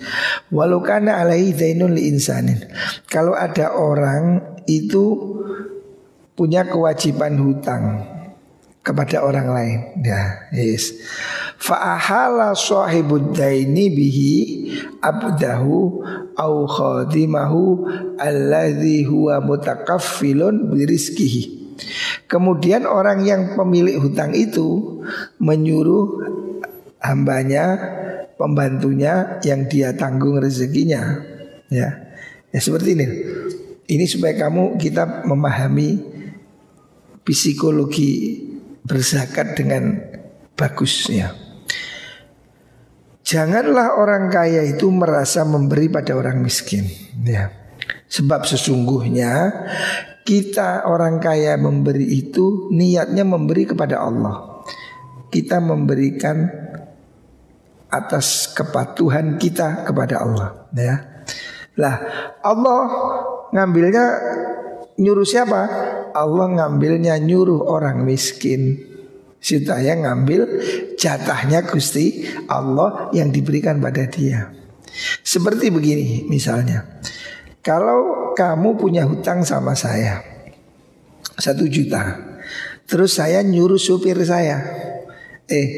[0.52, 2.60] Walau kana alaihi dainun li insanin.
[3.08, 5.36] Kalau ada orang itu
[6.36, 8.04] punya kewajiban hutang
[8.84, 9.78] kepada orang lain.
[10.04, 10.96] Ya, yes.
[11.58, 14.32] Fa'ahala sahibud daini bihi
[15.02, 16.04] abdahu
[16.38, 17.84] au khadimahu
[18.20, 21.57] alladhi huwa mutakaffilun birizkihi.
[22.26, 25.00] Kemudian orang yang pemilik hutang itu
[25.38, 26.06] menyuruh
[27.00, 27.78] hambanya,
[28.36, 31.22] pembantunya yang dia tanggung rezekinya.
[31.68, 32.16] Ya,
[32.50, 33.06] ya seperti ini.
[33.88, 35.96] Ini supaya kamu kita memahami
[37.24, 38.44] psikologi
[38.84, 39.96] berzakat dengan
[40.56, 41.32] bagus ya.
[43.28, 46.88] Janganlah orang kaya itu merasa memberi pada orang miskin
[47.28, 47.52] ya.
[48.08, 49.52] Sebab sesungguhnya
[50.28, 54.60] kita orang kaya memberi itu niatnya memberi kepada Allah.
[55.32, 56.44] Kita memberikan
[57.88, 61.24] atas kepatuhan kita kepada Allah ya.
[61.80, 61.96] Lah
[62.44, 62.80] Allah
[63.56, 64.04] ngambilnya
[65.00, 65.60] nyuruh siapa?
[66.12, 68.84] Allah ngambilnya nyuruh orang miskin
[69.40, 70.44] supaya ngambil
[71.00, 74.52] jatahnya Gusti Allah yang diberikan pada dia.
[75.24, 77.00] Seperti begini misalnya,
[77.64, 80.22] kalau kamu punya hutang sama saya
[81.38, 82.18] satu juta,
[82.86, 84.58] terus saya nyuruh supir saya,
[85.46, 85.68] eh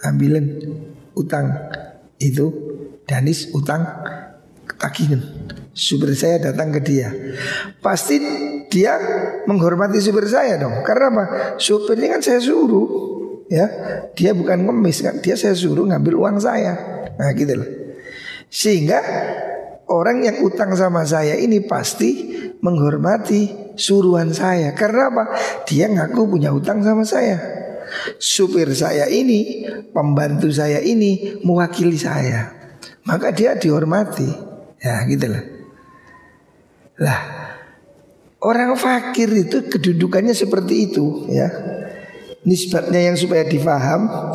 [0.00, 0.64] ambilin
[1.12, 1.52] utang
[2.16, 2.48] itu,
[3.04, 3.84] Danis utang
[4.80, 5.20] tagihan.
[5.76, 7.12] Supir saya datang ke dia,
[7.84, 8.20] pasti
[8.72, 8.96] dia
[9.44, 10.80] menghormati supir saya dong.
[10.84, 11.24] Karena apa?
[11.60, 13.10] Supir ini kan saya suruh
[13.50, 13.66] ya
[14.14, 16.78] dia bukan ngemis kan dia saya suruh ngambil uang saya
[17.18, 17.68] nah gitu loh
[18.46, 19.02] sehingga
[19.90, 22.30] orang yang utang sama saya ini pasti
[22.62, 24.72] menghormati suruhan saya.
[24.72, 25.24] Karena apa?
[25.66, 27.36] Dia ngaku punya utang sama saya.
[28.22, 32.54] Supir saya ini pembantu saya ini mewakili saya.
[33.02, 34.30] Maka dia dihormati.
[34.80, 35.44] Ya gitu loh.
[37.02, 37.20] Lah
[38.40, 41.50] orang fakir itu kedudukannya seperti itu ya.
[42.40, 44.32] Nisbatnya yang supaya difaham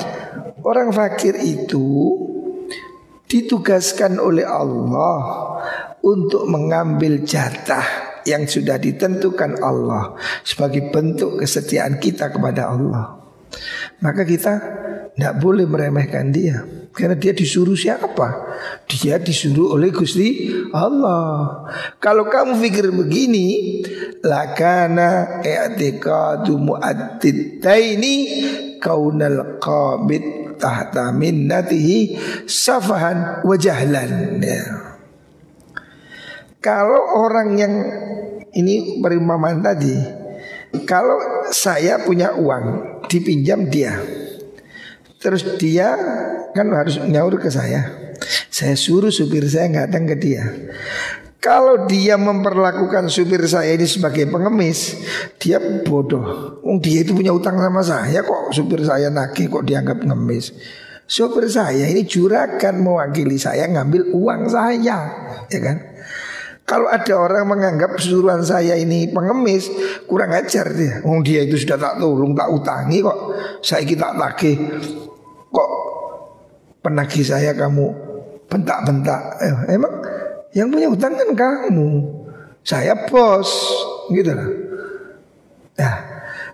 [0.65, 1.85] Orang fakir itu
[3.25, 5.17] ditugaskan oleh Allah
[6.05, 13.21] untuk mengambil jatah yang sudah ditentukan Allah sebagai bentuk kesetiaan kita kepada Allah.
[14.01, 14.53] Maka kita
[15.15, 18.55] tidak boleh meremehkan dia karena dia disuruh siapa?
[18.87, 21.63] Dia disuruh oleh Gusti Allah.
[21.99, 23.79] Kalau kamu pikir begini,
[24.23, 28.15] lakana i'tiqadu mu'additaini
[28.79, 34.39] kaunal qabid tahta minnatihi safahan wa jahlan.
[34.41, 34.63] Ya.
[36.63, 37.73] Kalau orang yang
[38.55, 39.93] ini perimpamaan tadi,
[40.89, 44.01] kalau saya punya uang dipinjam dia,
[45.21, 45.93] terus dia
[46.55, 48.11] kan harus nyaur ke saya.
[48.49, 50.43] Saya suruh supir saya nggak datang ke dia.
[51.45, 54.97] Kalau dia memperlakukan supir saya ini sebagai pengemis,
[55.37, 56.57] dia bodoh.
[56.65, 60.57] Oh, dia itu punya utang sama saya kok supir saya nagih kok dianggap ngemis.
[61.05, 64.97] Sopir saya ini juragan mewakili saya ngambil uang saya,
[65.53, 65.77] ya kan?
[66.65, 69.69] Kalau ada orang menganggap suruhan saya ini pengemis,
[70.09, 71.05] kurang ajar dia.
[71.05, 73.37] Oh dia itu sudah tak tolong, tak utangi kok.
[73.61, 74.57] Saya kita tagih.
[75.53, 75.69] Kok
[76.81, 77.85] penagih saya kamu
[78.49, 79.21] bentak-bentak.
[79.45, 79.93] Eh, emang
[80.55, 81.89] yang punya hutang kan kamu.
[82.65, 83.51] Saya bos,
[84.09, 84.49] gitu lah.
[85.75, 85.95] Nah,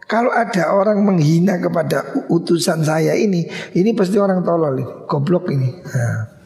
[0.10, 3.48] kalau ada orang menghina kepada utusan saya ini,
[3.78, 5.72] ini pasti orang tolol goblok ini.
[5.72, 6.42] Nah.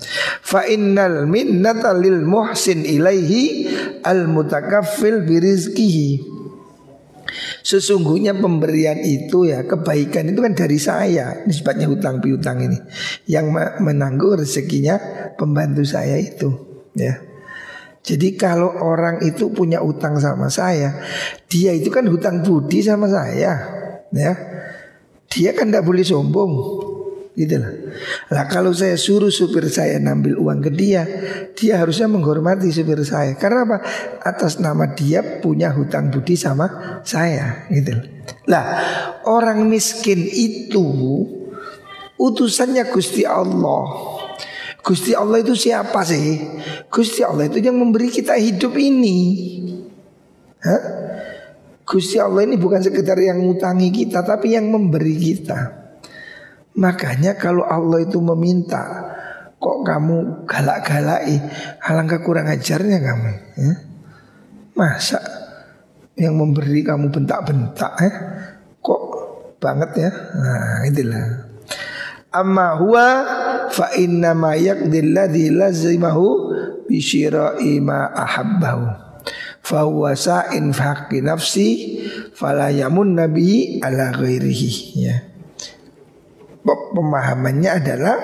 [0.46, 3.66] Fa innal minnata lil muhsin ilaihi
[4.06, 6.36] al mutakaffil birizkihi.
[7.66, 12.78] Sesungguhnya pemberian itu ya kebaikan itu kan dari saya Nisbatnya hutang piutang ini
[13.26, 13.46] Yang
[13.82, 14.96] menanggung rezekinya
[15.36, 16.54] pembantu saya itu
[16.96, 17.35] ya
[18.06, 21.02] jadi kalau orang itu punya utang sama saya,
[21.50, 23.54] dia itu kan hutang budi sama saya,
[24.14, 24.34] ya.
[25.26, 26.54] Dia kan tidak boleh sombong,
[27.34, 27.74] gitu lah.
[28.30, 31.02] Lah kalau saya suruh supir saya ngambil uang ke dia,
[31.58, 33.34] dia harusnya menghormati supir saya.
[33.36, 33.78] Karena apa?
[34.22, 37.98] Atas nama dia punya hutang budi sama saya, gitu.
[38.46, 38.66] Lah
[39.26, 40.86] orang miskin itu
[42.22, 44.15] utusannya Gusti Allah.
[44.86, 46.46] Gusti Allah itu siapa sih?
[46.94, 49.18] Gusti Allah itu yang memberi kita hidup ini.
[50.62, 50.82] Hah?
[51.82, 55.90] Gusti Allah ini bukan sekedar yang ngutangi kita tapi yang memberi kita.
[56.78, 59.10] Makanya kalau Allah itu meminta
[59.58, 61.34] kok kamu galak-galai,
[61.82, 63.32] alangkah kurang ajarnya kamu.
[63.58, 63.74] Ya?
[64.78, 65.22] Masa
[66.14, 68.12] yang memberi kamu bentak-bentak ya?
[68.86, 69.02] Kok
[69.58, 70.12] banget ya?
[70.14, 71.26] Nah, itulah.
[72.36, 73.08] Amma huwa
[73.76, 76.24] fa inna ma yaqdil ladzi lazimahu
[76.88, 79.04] bi syira'i ma ahabbahu.
[79.66, 81.68] Fa huwa sa'in fi nafsi
[82.32, 84.72] fala yamun nabi ala ghairihi.
[84.96, 85.16] Ya.
[86.66, 88.18] Pemahamannya adalah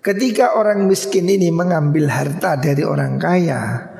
[0.00, 3.92] ketika orang miskin ini mengambil harta dari orang kaya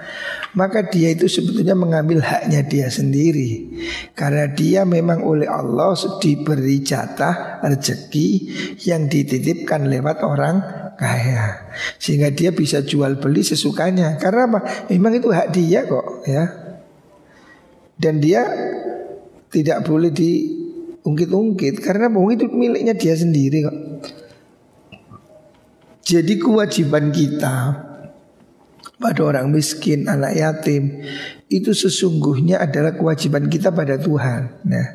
[0.53, 3.73] maka dia itu sebetulnya mengambil haknya dia sendiri.
[4.13, 8.29] Karena dia memang oleh Allah diberi jatah rezeki
[8.85, 10.57] yang dititipkan lewat orang
[11.01, 11.73] kaya.
[11.97, 14.21] Sehingga dia bisa jual beli sesukanya.
[14.21, 14.61] Karena apa?
[14.93, 16.45] Memang itu hak dia kok ya.
[17.97, 18.45] Dan dia
[19.49, 21.81] tidak boleh diungkit-ungkit.
[21.81, 23.79] Karena bohong itu miliknya dia sendiri kok.
[26.03, 27.89] Jadi kewajiban kita
[29.03, 31.03] pada orang miskin, anak yatim
[31.51, 34.63] itu sesungguhnya adalah kewajiban kita pada Tuhan.
[34.63, 34.87] Nah,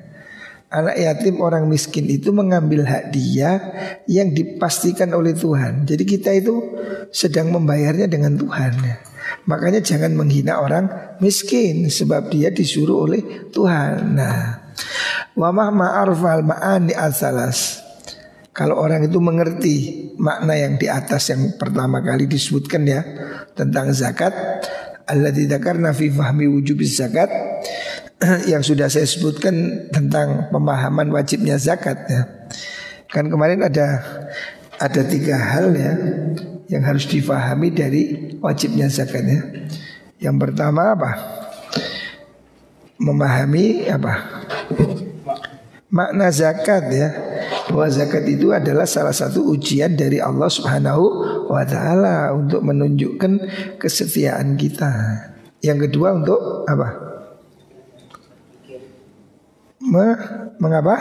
[0.72, 3.60] anak yatim orang miskin itu mengambil hak dia
[4.08, 5.84] yang dipastikan oleh Tuhan.
[5.84, 6.80] Jadi kita itu
[7.12, 8.74] sedang membayarnya dengan Tuhan.
[9.48, 14.16] Makanya jangan menghina orang miskin sebab dia disuruh oleh Tuhan.
[14.16, 14.72] Nah,
[15.36, 17.87] wa ma'arfal ma'ani asalas.
[18.58, 19.76] Kalau orang itu mengerti
[20.18, 23.06] makna yang di atas yang pertama kali disebutkan ya
[23.54, 24.34] tentang zakat,
[25.06, 27.30] Allah tidak karena fahmi wujub zakat
[28.52, 32.50] yang sudah saya sebutkan tentang pemahaman wajibnya zakat ya.
[33.14, 34.02] Kan kemarin ada
[34.82, 35.94] ada tiga hal ya
[36.66, 39.42] yang harus difahami dari wajibnya zakat ya.
[40.18, 41.12] Yang pertama apa?
[42.98, 44.14] Memahami apa?
[45.94, 47.37] Makna zakat ya
[47.72, 51.06] bahwa zakat itu adalah salah satu ujian dari Allah Subhanahu
[51.52, 53.32] wa taala untuk menunjukkan
[53.80, 54.92] kesetiaan kita.
[55.60, 56.40] Yang kedua untuk
[56.70, 56.88] apa?
[59.88, 60.08] Me,
[60.60, 60.96] mengapa?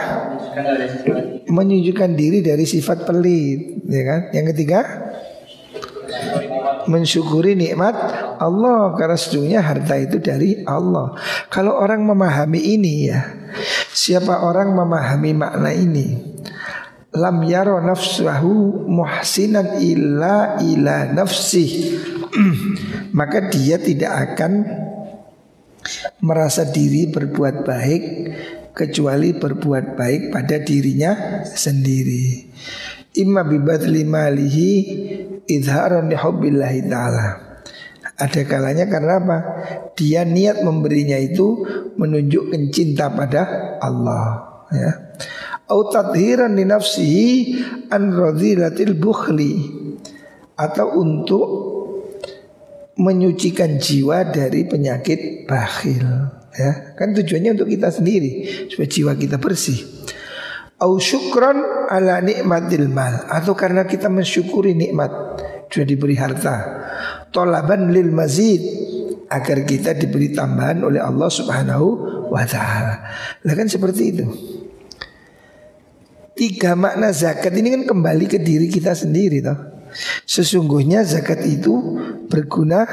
[1.51, 4.21] Menunjukkan diri dari sifat pelit, ya kan?
[4.31, 4.81] Yang ketiga,
[6.87, 7.95] mensyukuri nikmat
[8.39, 11.19] Allah karena sejujurnya harta itu dari Allah.
[11.51, 13.21] Kalau orang memahami ini ya,
[13.91, 16.21] siapa orang memahami makna ini,
[17.17, 21.97] lam yaro nafsahu muhsinan illa ila nafsih.
[23.19, 24.53] Maka dia tidak akan
[26.21, 28.03] merasa diri berbuat baik
[28.77, 32.53] kecuali berbuat baik pada dirinya sendiri.
[33.17, 34.71] Imma bibadli malihi
[35.49, 37.29] idharan hubbillahi ta'ala.
[38.17, 39.39] Ada kalanya karena apa?
[39.97, 41.65] Dia niat memberinya itu
[41.97, 44.25] menunjukkan cinta pada Allah
[44.73, 45.06] ya
[45.67, 47.29] au tadhiran li nafsihi
[47.91, 49.55] an radhilatil bukhli
[50.57, 51.47] atau untuk
[52.97, 56.07] menyucikan jiwa dari penyakit bakhil
[56.57, 58.33] ya kan tujuannya untuk kita sendiri
[58.73, 59.85] supaya jiwa kita bersih
[60.81, 61.61] au syukran
[61.93, 65.13] ala nikmatil mal atau karena kita mensyukuri nikmat
[65.69, 66.57] sudah diberi harta
[67.37, 68.65] tolaban lil mazid
[69.29, 71.87] agar kita diberi tambahan oleh Allah Subhanahu
[72.31, 72.95] wa taala.
[73.43, 74.27] Lah kan seperti itu.
[76.37, 79.57] Tiga makna zakat ini kan kembali ke diri kita sendiri toh.
[80.29, 81.73] Sesungguhnya zakat itu
[82.29, 82.85] berguna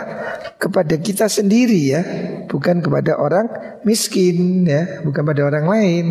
[0.56, 2.02] kepada kita sendiri ya,
[2.48, 3.52] bukan kepada orang
[3.84, 6.06] miskin ya, bukan pada orang lain.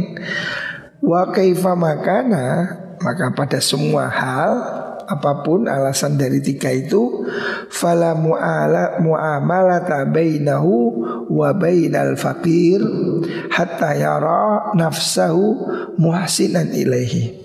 [1.00, 4.81] Wa kaifa makana maka pada semua hal
[5.12, 7.28] apa pun alasan dari tiga itu
[7.68, 10.74] fala mu'ala mu'amalata bainahu
[11.28, 12.80] wa bainal faqir
[13.52, 15.68] hatta yara nafsahu
[16.00, 17.42] muhsinan ilaihi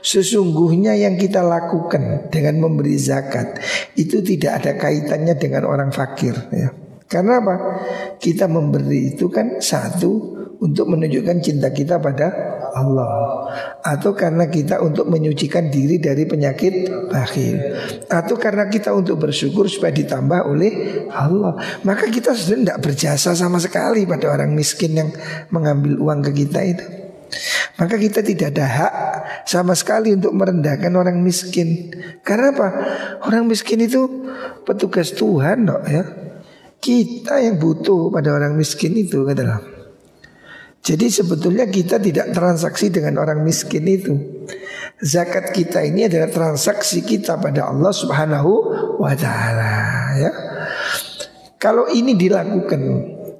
[0.00, 3.60] Sesungguhnya yang kita lakukan dengan memberi zakat
[3.92, 6.72] itu tidak ada kaitannya dengan orang fakir ya.
[7.10, 7.54] Karena apa?
[8.16, 12.28] Kita memberi itu kan satu untuk menunjukkan cinta kita pada
[12.76, 13.48] Allah.
[13.80, 17.56] Atau karena kita untuk menyucikan diri dari penyakit bakhil.
[18.06, 20.72] Atau karena kita untuk bersyukur supaya ditambah oleh
[21.10, 21.56] Allah.
[21.82, 25.10] Maka kita sudah tidak berjasa sama sekali pada orang miskin yang
[25.48, 26.86] mengambil uang ke kita itu.
[27.80, 28.92] Maka kita tidak ada hak
[29.48, 31.88] sama sekali untuk merendahkan orang miskin.
[32.20, 32.68] Karena apa?
[33.24, 34.28] Orang miskin itu
[34.68, 36.04] petugas Tuhan dok ya.
[36.80, 39.79] Kita yang butuh pada orang miskin itu katalah
[40.80, 44.16] jadi sebetulnya kita tidak transaksi dengan orang miskin itu.
[45.00, 48.52] Zakat kita ini adalah transaksi kita pada Allah Subhanahu
[48.96, 49.76] wa taala
[50.16, 50.32] ya.
[51.60, 52.80] Kalau ini dilakukan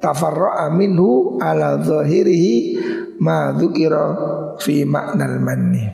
[0.01, 2.77] tafarra'a minhu ala zahirihi
[3.25, 4.05] ma dzukira
[4.61, 5.85] fi ma'nal manni.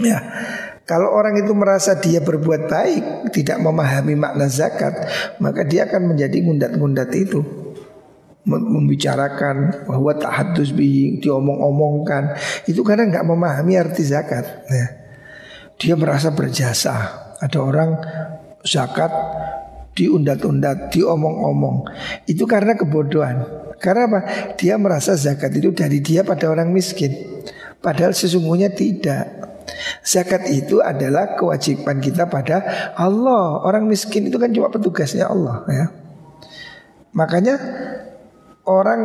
[0.00, 0.18] Ya.
[0.88, 5.06] Kalau orang itu merasa dia berbuat baik, tidak memahami makna zakat,
[5.38, 7.59] maka dia akan menjadi ngundat-ngundat itu
[8.48, 14.64] membicarakan bahwa tahadus bi diomong-omongkan itu karena nggak memahami arti zakat.
[14.68, 14.86] Ya.
[15.80, 16.94] Dia merasa berjasa.
[17.40, 17.90] Ada orang
[18.64, 19.12] zakat
[19.96, 21.88] diundat-undat, diomong-omong.
[22.28, 23.44] Itu karena kebodohan.
[23.80, 24.20] Karena apa?
[24.60, 27.16] Dia merasa zakat itu dari dia pada orang miskin.
[27.80, 29.40] Padahal sesungguhnya tidak.
[30.04, 33.64] Zakat itu adalah kewajiban kita pada Allah.
[33.64, 35.86] Orang miskin itu kan cuma petugasnya Allah ya.
[37.16, 37.56] Makanya
[38.70, 39.02] orang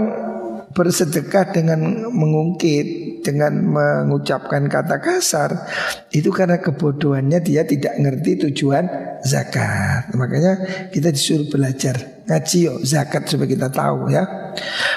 [0.75, 5.65] bersedekah dengan mengungkit dengan mengucapkan kata kasar
[6.13, 8.85] itu karena kebodohannya dia tidak ngerti tujuan
[9.25, 10.13] zakat.
[10.13, 10.53] Makanya
[10.93, 14.25] kita disuruh belajar ngaji yo zakat supaya kita tahu ya.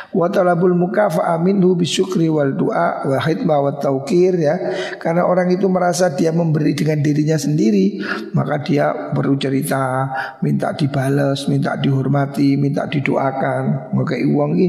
[0.08, 4.56] Wa talabul mukafa'a minhu bisyukri wal du'a wa khidma wa taukir ya.
[4.96, 8.00] Karena orang itu merasa dia memberi dengan dirinya sendiri,
[8.32, 10.08] maka dia perlu cerita,
[10.40, 13.92] minta dibales, minta dihormati, minta didoakan.
[13.92, 14.68] Maka uang iki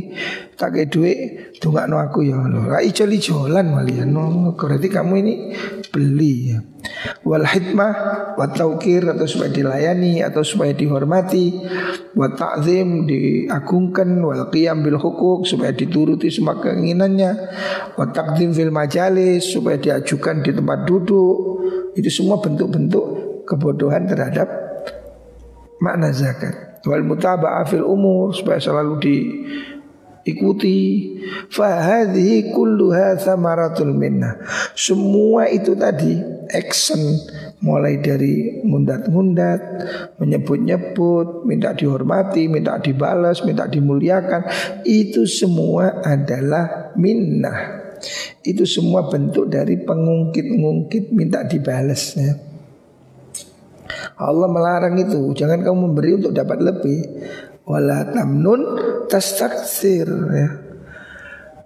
[0.59, 1.17] tak kayak duit
[1.63, 2.43] no aku ya.
[2.43, 4.11] Ra ijol-ijolan malian.
[4.59, 5.33] Berarti kamu ini
[5.93, 6.59] beli ya.
[7.27, 7.93] Wal hikmah
[8.35, 11.59] wa taukir atau supaya dilayani atau supaya dihormati,
[12.15, 17.31] wa ta'zim diagungkan, wal qiyam bil hukuk supaya dituruti semua keinginannya,
[17.99, 21.37] wa taqdim fil majalis supaya diajukan di tempat duduk.
[21.95, 23.05] Itu semua bentuk-bentuk
[23.49, 24.47] kebodohan terhadap
[25.83, 26.81] makna zakat.
[26.87, 29.15] Wal mutaba'ah fil umur supaya selalu di
[30.35, 30.77] ikuti.
[31.49, 34.37] Fahadhi kulluha thamaratul minnah.
[34.77, 36.17] Semua itu tadi
[36.53, 36.99] action.
[37.59, 39.59] Mulai dari mundat-mundat
[40.15, 44.47] menyebut-nyebut minta dihormati minta dibalas minta dimuliakan.
[44.87, 47.83] Itu semua adalah minnah.
[48.47, 52.31] Itu semua bentuk dari pengungkit-ngungkit minta dibalas ya.
[54.19, 55.31] Allah melarang itu.
[55.31, 56.99] Jangan kamu memberi untuk dapat lebih
[57.69, 58.61] wala tamnun
[59.05, 60.49] tastaksir ya.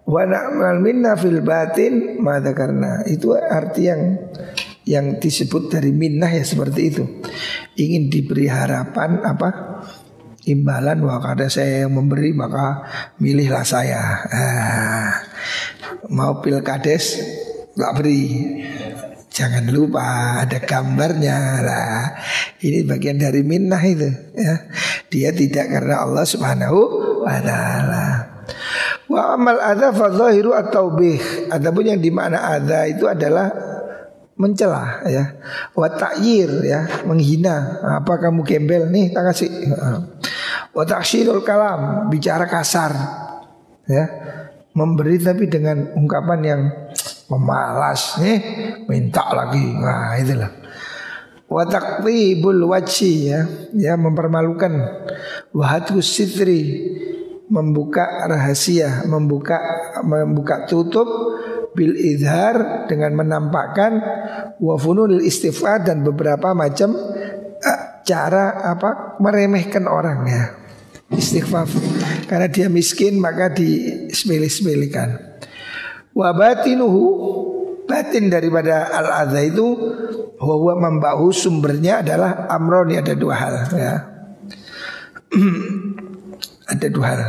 [0.03, 4.19] Wa na'mal minna fil batin mada karena itu arti yang
[4.83, 7.03] yang disebut dari minnah ya seperti itu.
[7.79, 9.79] Ingin diberi harapan apa?
[10.43, 12.83] Imbalan wah kada saya yang memberi maka
[13.15, 14.27] milihlah saya.
[14.27, 15.23] Ah,
[16.11, 17.23] mau pilkades
[17.79, 18.23] nggak beri.
[19.33, 22.13] Jangan lupa ada gambarnya lah.
[22.61, 24.05] Ini bagian dari minnah itu
[24.37, 24.69] ya.
[25.09, 26.79] Dia tidak karena Allah Subhanahu
[27.25, 28.05] wa taala.
[29.09, 31.49] Wa amal adza fa zahiru at-taubih.
[31.49, 33.49] Adapun yang di mana adza itu adalah
[34.37, 35.33] mencela ya.
[35.73, 37.81] Wa ta'yir ya, menghina.
[38.05, 39.49] Apa kamu gembel nih tak kasih.
[40.77, 42.93] Wa ta'syirul kalam, bicara kasar.
[43.89, 44.05] Ya.
[44.73, 46.61] Memberi tapi dengan ungkapan yang
[47.27, 48.39] pemalas nih
[48.87, 49.63] minta lagi.
[49.63, 50.51] Nah itulah.
[51.47, 53.45] Watakbul wajhi ya.
[53.77, 54.73] Ya mempermalukan.
[55.53, 56.89] Wahatus sitri
[57.51, 59.61] membuka rahasia membuka
[60.01, 61.05] membuka tutup
[61.77, 64.01] bil idhar dengan menampakkan
[64.57, 66.97] wafunul istifad dan beberapa macam
[68.03, 70.43] cara apa meremehkan orang ya.
[71.13, 71.69] Istighfar.
[72.25, 73.53] Karena dia miskin maka
[76.13, 77.03] disepele-sepelekan Wabatinuhu
[77.89, 79.65] batin daripada al adha itu
[80.37, 83.95] bahwa membahu sumbernya adalah amroni ada dua hal ya.
[86.73, 87.21] ada dua hal.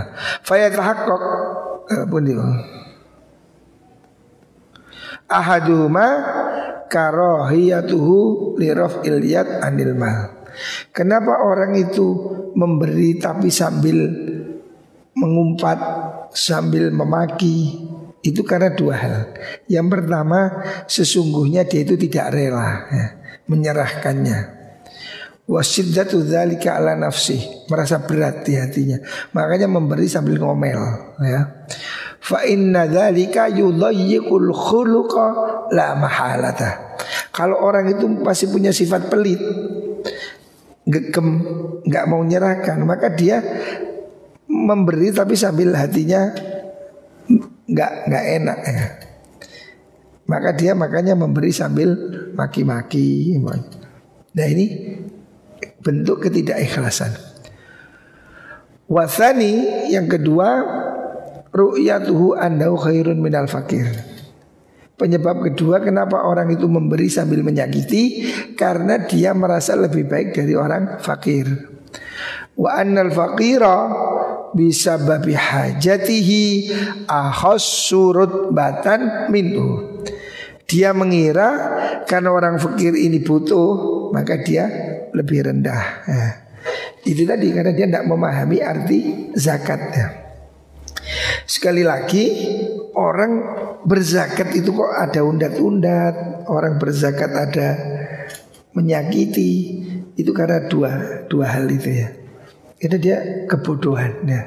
[0.44, 1.22] Fayatahaqqaq
[1.96, 2.44] eh, pun itu.
[5.32, 6.08] Ahaduhuma
[6.92, 8.14] karohiyatuhu
[8.60, 10.44] lirof ilyat anil mal.
[10.94, 12.14] Kenapa orang itu
[12.54, 14.06] memberi tapi sambil
[15.16, 15.78] mengumpat,
[16.30, 17.90] sambil memaki?
[18.24, 19.16] Itu karena dua hal.
[19.68, 23.06] Yang pertama, sesungguhnya dia itu tidak rela ya,
[23.52, 24.64] menyerahkannya.
[25.44, 27.36] Wasiddatu dzalika ala nafsi,
[27.68, 28.96] merasa berat di hatinya.
[29.36, 30.80] Makanya memberi sambil ngomel
[31.20, 31.68] ya.
[32.16, 35.26] Fa inna dzalika yudayyiqul khuluqa
[35.68, 36.96] la mahalata.
[37.28, 39.36] Kalau orang itu pasti punya sifat pelit,
[40.88, 41.44] gegem,
[41.84, 43.44] nggak mau menyerahkan, maka dia
[44.48, 46.32] memberi tapi sambil hatinya
[47.74, 48.86] nggak nggak enak ya.
[50.24, 51.92] Maka dia makanya memberi sambil
[52.32, 53.36] maki-maki.
[53.36, 54.96] Nah ini
[55.84, 57.12] bentuk ketidakikhlasan.
[58.88, 60.64] Wasani yang kedua
[61.52, 63.84] ru'yatuhu andahu khairun minal fakir.
[64.94, 71.02] Penyebab kedua kenapa orang itu memberi sambil menyakiti karena dia merasa lebih baik dari orang
[71.02, 71.50] fakir.
[72.54, 73.90] Wa annal fakira
[74.54, 76.70] bisa babi hajatihi
[77.10, 80.00] ahos surut batan minhu.
[80.64, 81.76] Dia mengira
[82.08, 84.64] karena orang fakir ini butuh maka dia
[85.12, 85.84] lebih rendah.
[86.08, 86.32] Nah,
[87.04, 90.24] itu tadi karena dia tidak memahami arti zakatnya.
[91.44, 92.24] Sekali lagi
[92.96, 93.32] orang
[93.84, 97.68] berzakat itu kok ada undat-undat, orang berzakat ada
[98.72, 99.52] menyakiti
[100.16, 100.90] itu karena dua
[101.28, 102.23] dua hal itu ya.
[102.84, 104.44] Itu dia kebodohan ya.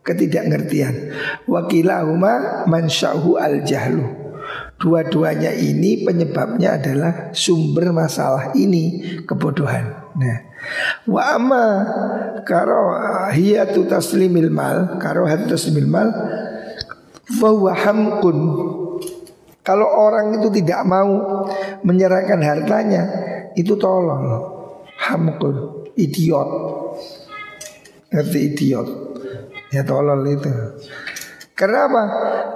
[0.00, 1.12] Ketidakngertian.
[1.44, 4.08] Wakilahuma mansyahu al jahlu.
[4.80, 10.10] Dua-duanya ini penyebabnya adalah sumber masalah ini kebodohan.
[10.18, 10.38] Nah,
[11.06, 11.66] wa amma
[12.42, 16.10] karahiyatu taslimil mal, karahiyatu taslimil mal
[17.38, 18.38] bahwa hamkun.
[19.62, 21.46] Kalau orang itu tidak mau
[21.86, 23.02] menyerahkan hartanya,
[23.54, 24.50] itu tolong.
[24.98, 26.81] Hamkun, idiot.
[28.12, 28.88] Ngerti idiot.
[29.72, 30.52] Ya tolol itu.
[31.52, 32.02] Kenapa?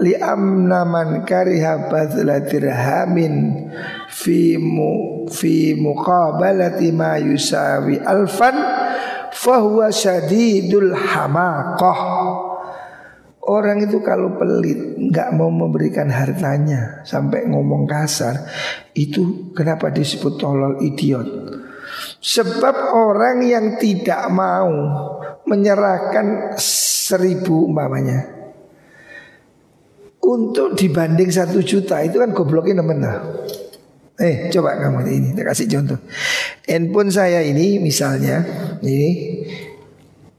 [0.05, 3.69] Li amnaman kariha badla dirhamin
[4.13, 8.57] fi mu fi muqabalati ma yusawi alfan
[9.33, 12.01] fahuwa syadidul hamaqah.
[13.47, 18.43] Orang itu kalau pelit nggak mau memberikan hartanya sampai ngomong kasar
[18.91, 21.29] itu kenapa disebut tolol idiot?
[22.19, 24.75] Sebab orang yang tidak mau
[25.47, 28.35] menyerahkan seribu umpamanya.
[30.27, 32.99] Untuk dibanding satu juta itu kan gobloknya temen
[34.17, 36.01] Eh coba kamu ini kita kasih contoh.
[36.65, 38.41] Handphone saya ini misalnya
[38.81, 39.11] Ini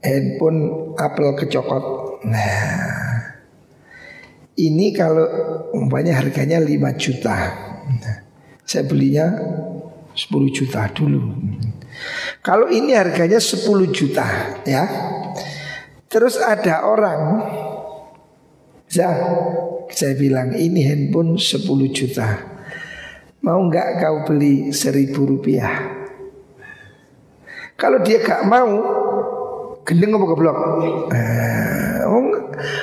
[0.02, 1.84] Handphone Apple kecokot.
[2.26, 3.16] Nah
[4.58, 5.24] Ini kalau
[5.70, 7.36] umpamanya harganya 5 juta.
[7.86, 8.16] Nah,
[8.66, 9.30] Saya belinya
[10.18, 11.30] 10 juta dulu.
[12.42, 14.26] Kalau ini harganya 10 juta
[14.66, 14.82] ya.
[16.10, 17.20] Terus ada orang
[18.90, 19.14] saya,
[19.86, 21.62] saya bilang ini handphone 10
[21.94, 22.26] juta.
[23.46, 25.94] Mau nggak kau beli seribu rupiah?
[27.78, 28.74] Kalau dia gak mau
[29.86, 30.58] Gendeng apa goblok?
[31.14, 32.02] Eh,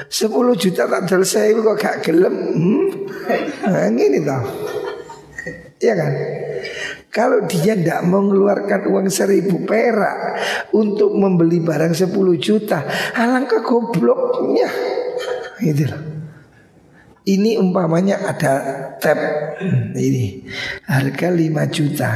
[0.09, 2.85] 10 juta tak selesai kok gak gelem hmm?
[3.67, 4.45] Nah ini tau
[5.83, 6.11] Iya kan
[7.15, 10.35] kalau dia tidak mengeluarkan uang seribu perak
[10.75, 12.83] untuk membeli barang 10 juta,
[13.15, 14.67] alangkah gobloknya.
[15.63, 16.01] Gitu loh.
[17.25, 18.53] Ini umpamanya ada
[18.99, 19.17] tab
[19.95, 20.43] ini
[20.91, 22.11] harga 5 juta.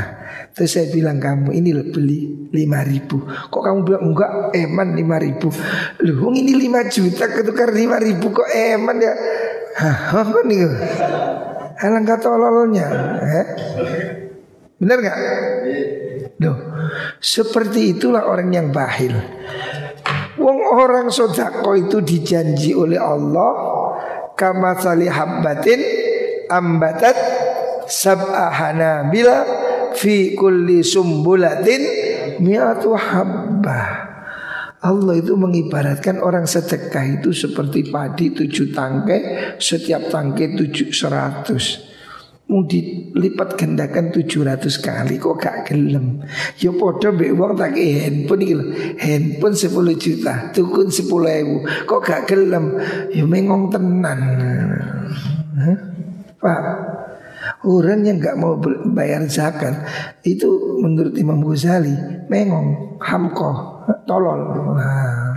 [0.52, 5.48] Terus saya bilang kamu ini beli 5 ribu Kok kamu bilang enggak eman 5 ribu
[6.04, 9.14] Loh ini 5 juta ketukar 5 ribu kok eman ya
[9.78, 10.68] Hah apa nih
[11.80, 12.88] Alangkah tololnya
[13.24, 13.46] eh?
[14.80, 15.18] Benar nggak?
[16.40, 16.58] Loh
[17.20, 19.12] seperti itulah orang yang bahil.
[20.40, 23.52] Wong orang sodako itu dijanji oleh Allah
[24.40, 25.84] Kama habbatin
[26.48, 27.18] ambatat
[27.92, 29.44] sab'ahana bila
[29.92, 31.82] fi kulli sumbulatin
[32.40, 34.08] mi'atu habbah.
[34.80, 41.89] Allah itu mengibaratkan orang sedekah itu seperti padi tujuh tangkai Setiap tangkai tujuh seratus
[42.50, 46.26] mau dilipat gandakan 700 kali kok gak gelem?
[46.58, 48.56] Ya podo mbek wong tak handphone iki
[48.98, 51.06] handphone 10 juta tukun 10
[51.46, 51.56] ewu.
[51.86, 52.74] Kok gak gelem?
[53.14, 54.20] Ya mengong tenan?
[56.42, 56.62] Pak
[57.60, 58.56] Orang yang nggak mau
[58.96, 59.84] bayar zakat
[60.24, 61.92] itu menurut Imam Ghazali
[62.32, 64.40] mengong, hamko, tolol.
[64.80, 65.36] Nah.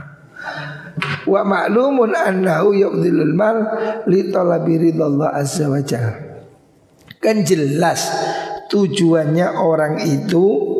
[1.26, 3.58] Wa ma'lumun annahu yuqdilul mal
[4.06, 5.82] li talabi ridallah azza wa
[7.22, 8.10] Kan jelas
[8.66, 10.74] tujuannya orang itu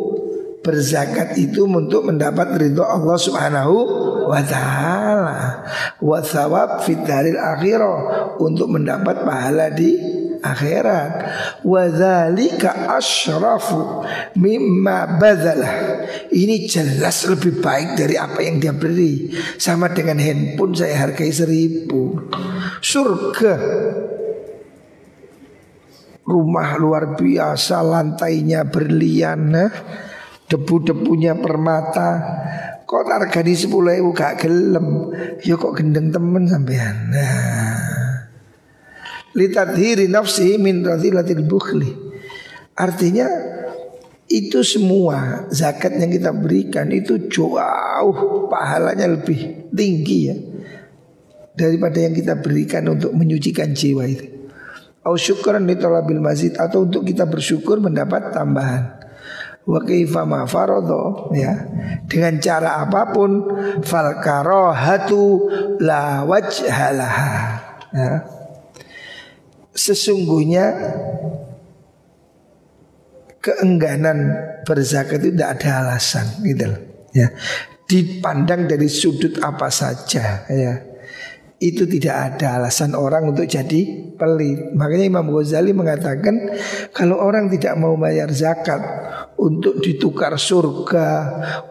[0.59, 3.75] berzakat itu untuk mendapat ridho Allah Subhanahu
[4.27, 5.63] wa taala.
[6.03, 9.95] Wa thawab fid akhirah untuk mendapat pahala di
[10.43, 11.11] akhirat.
[11.63, 14.03] Wadzalika asyrafu
[14.35, 15.73] mimma badalah
[16.27, 19.31] ini jelas lebih baik dari apa yang dia beri.
[19.55, 22.19] Sama dengan handphone saya hargai seribu.
[22.83, 23.55] Surga
[26.23, 29.71] rumah luar biasa lantainya berlian nah,
[30.47, 32.11] debu-debunya permata.
[32.83, 35.09] Kok harganya sepuluh ribu gak gelem?
[35.41, 37.09] Ya kok gendeng temen sampean.
[37.09, 38.29] Nah.
[39.33, 40.85] Litadhiri nafsi min
[41.49, 41.89] bukhli.
[42.77, 43.25] Artinya
[44.29, 50.37] itu semua zakat yang kita berikan itu jauh pahalanya lebih tinggi ya
[51.53, 54.32] daripada yang kita berikan untuk menyucikan jiwa itu.
[55.03, 59.03] Au syukran li talabil mazid atau untuk kita bersyukur mendapat tambahan.
[59.63, 60.43] Wa kaifa ma
[61.31, 61.55] ya
[62.11, 63.47] dengan cara apa pun
[63.79, 65.47] fal karahatu
[65.79, 67.35] la wajhalaha
[67.95, 68.27] ya
[69.71, 70.65] sesungguhnya
[73.43, 74.31] keengganan
[74.63, 76.81] berzakat itu tidak ada alasan gitu loh.
[77.11, 77.27] Ya.
[77.83, 80.73] Dipandang dari sudut apa saja ya.
[81.63, 84.75] Itu tidak ada alasan orang untuk jadi pelit.
[84.75, 86.59] Makanya Imam Ghazali mengatakan
[86.91, 88.83] kalau orang tidak mau bayar zakat
[89.39, 91.09] untuk ditukar surga,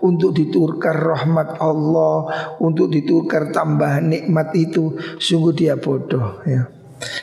[0.01, 2.17] untuk ditukar rahmat Allah,
[2.57, 6.73] untuk ditukar tambahan nikmat itu, sungguh dia bodoh ya.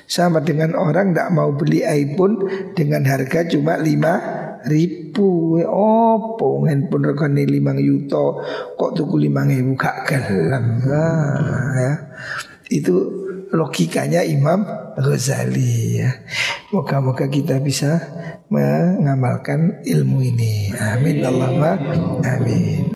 [0.10, 2.44] Sama dengan orang tidak mau beli iPhone
[2.76, 4.14] dengan harga cuma lima
[4.68, 5.56] ribu.
[5.60, 8.44] Opo handphone regane lima yuto
[8.76, 10.84] kok tuku lima ribu gak gelam.
[10.84, 11.94] Nah, ya.
[12.70, 12.96] Itu
[13.50, 14.62] logikanya Imam
[14.98, 16.12] Ghazali ya.
[16.70, 17.98] Moga-moga kita bisa
[18.50, 20.70] mengamalkan ilmu ini.
[20.78, 21.78] Amin Allahumma
[22.22, 22.94] amin.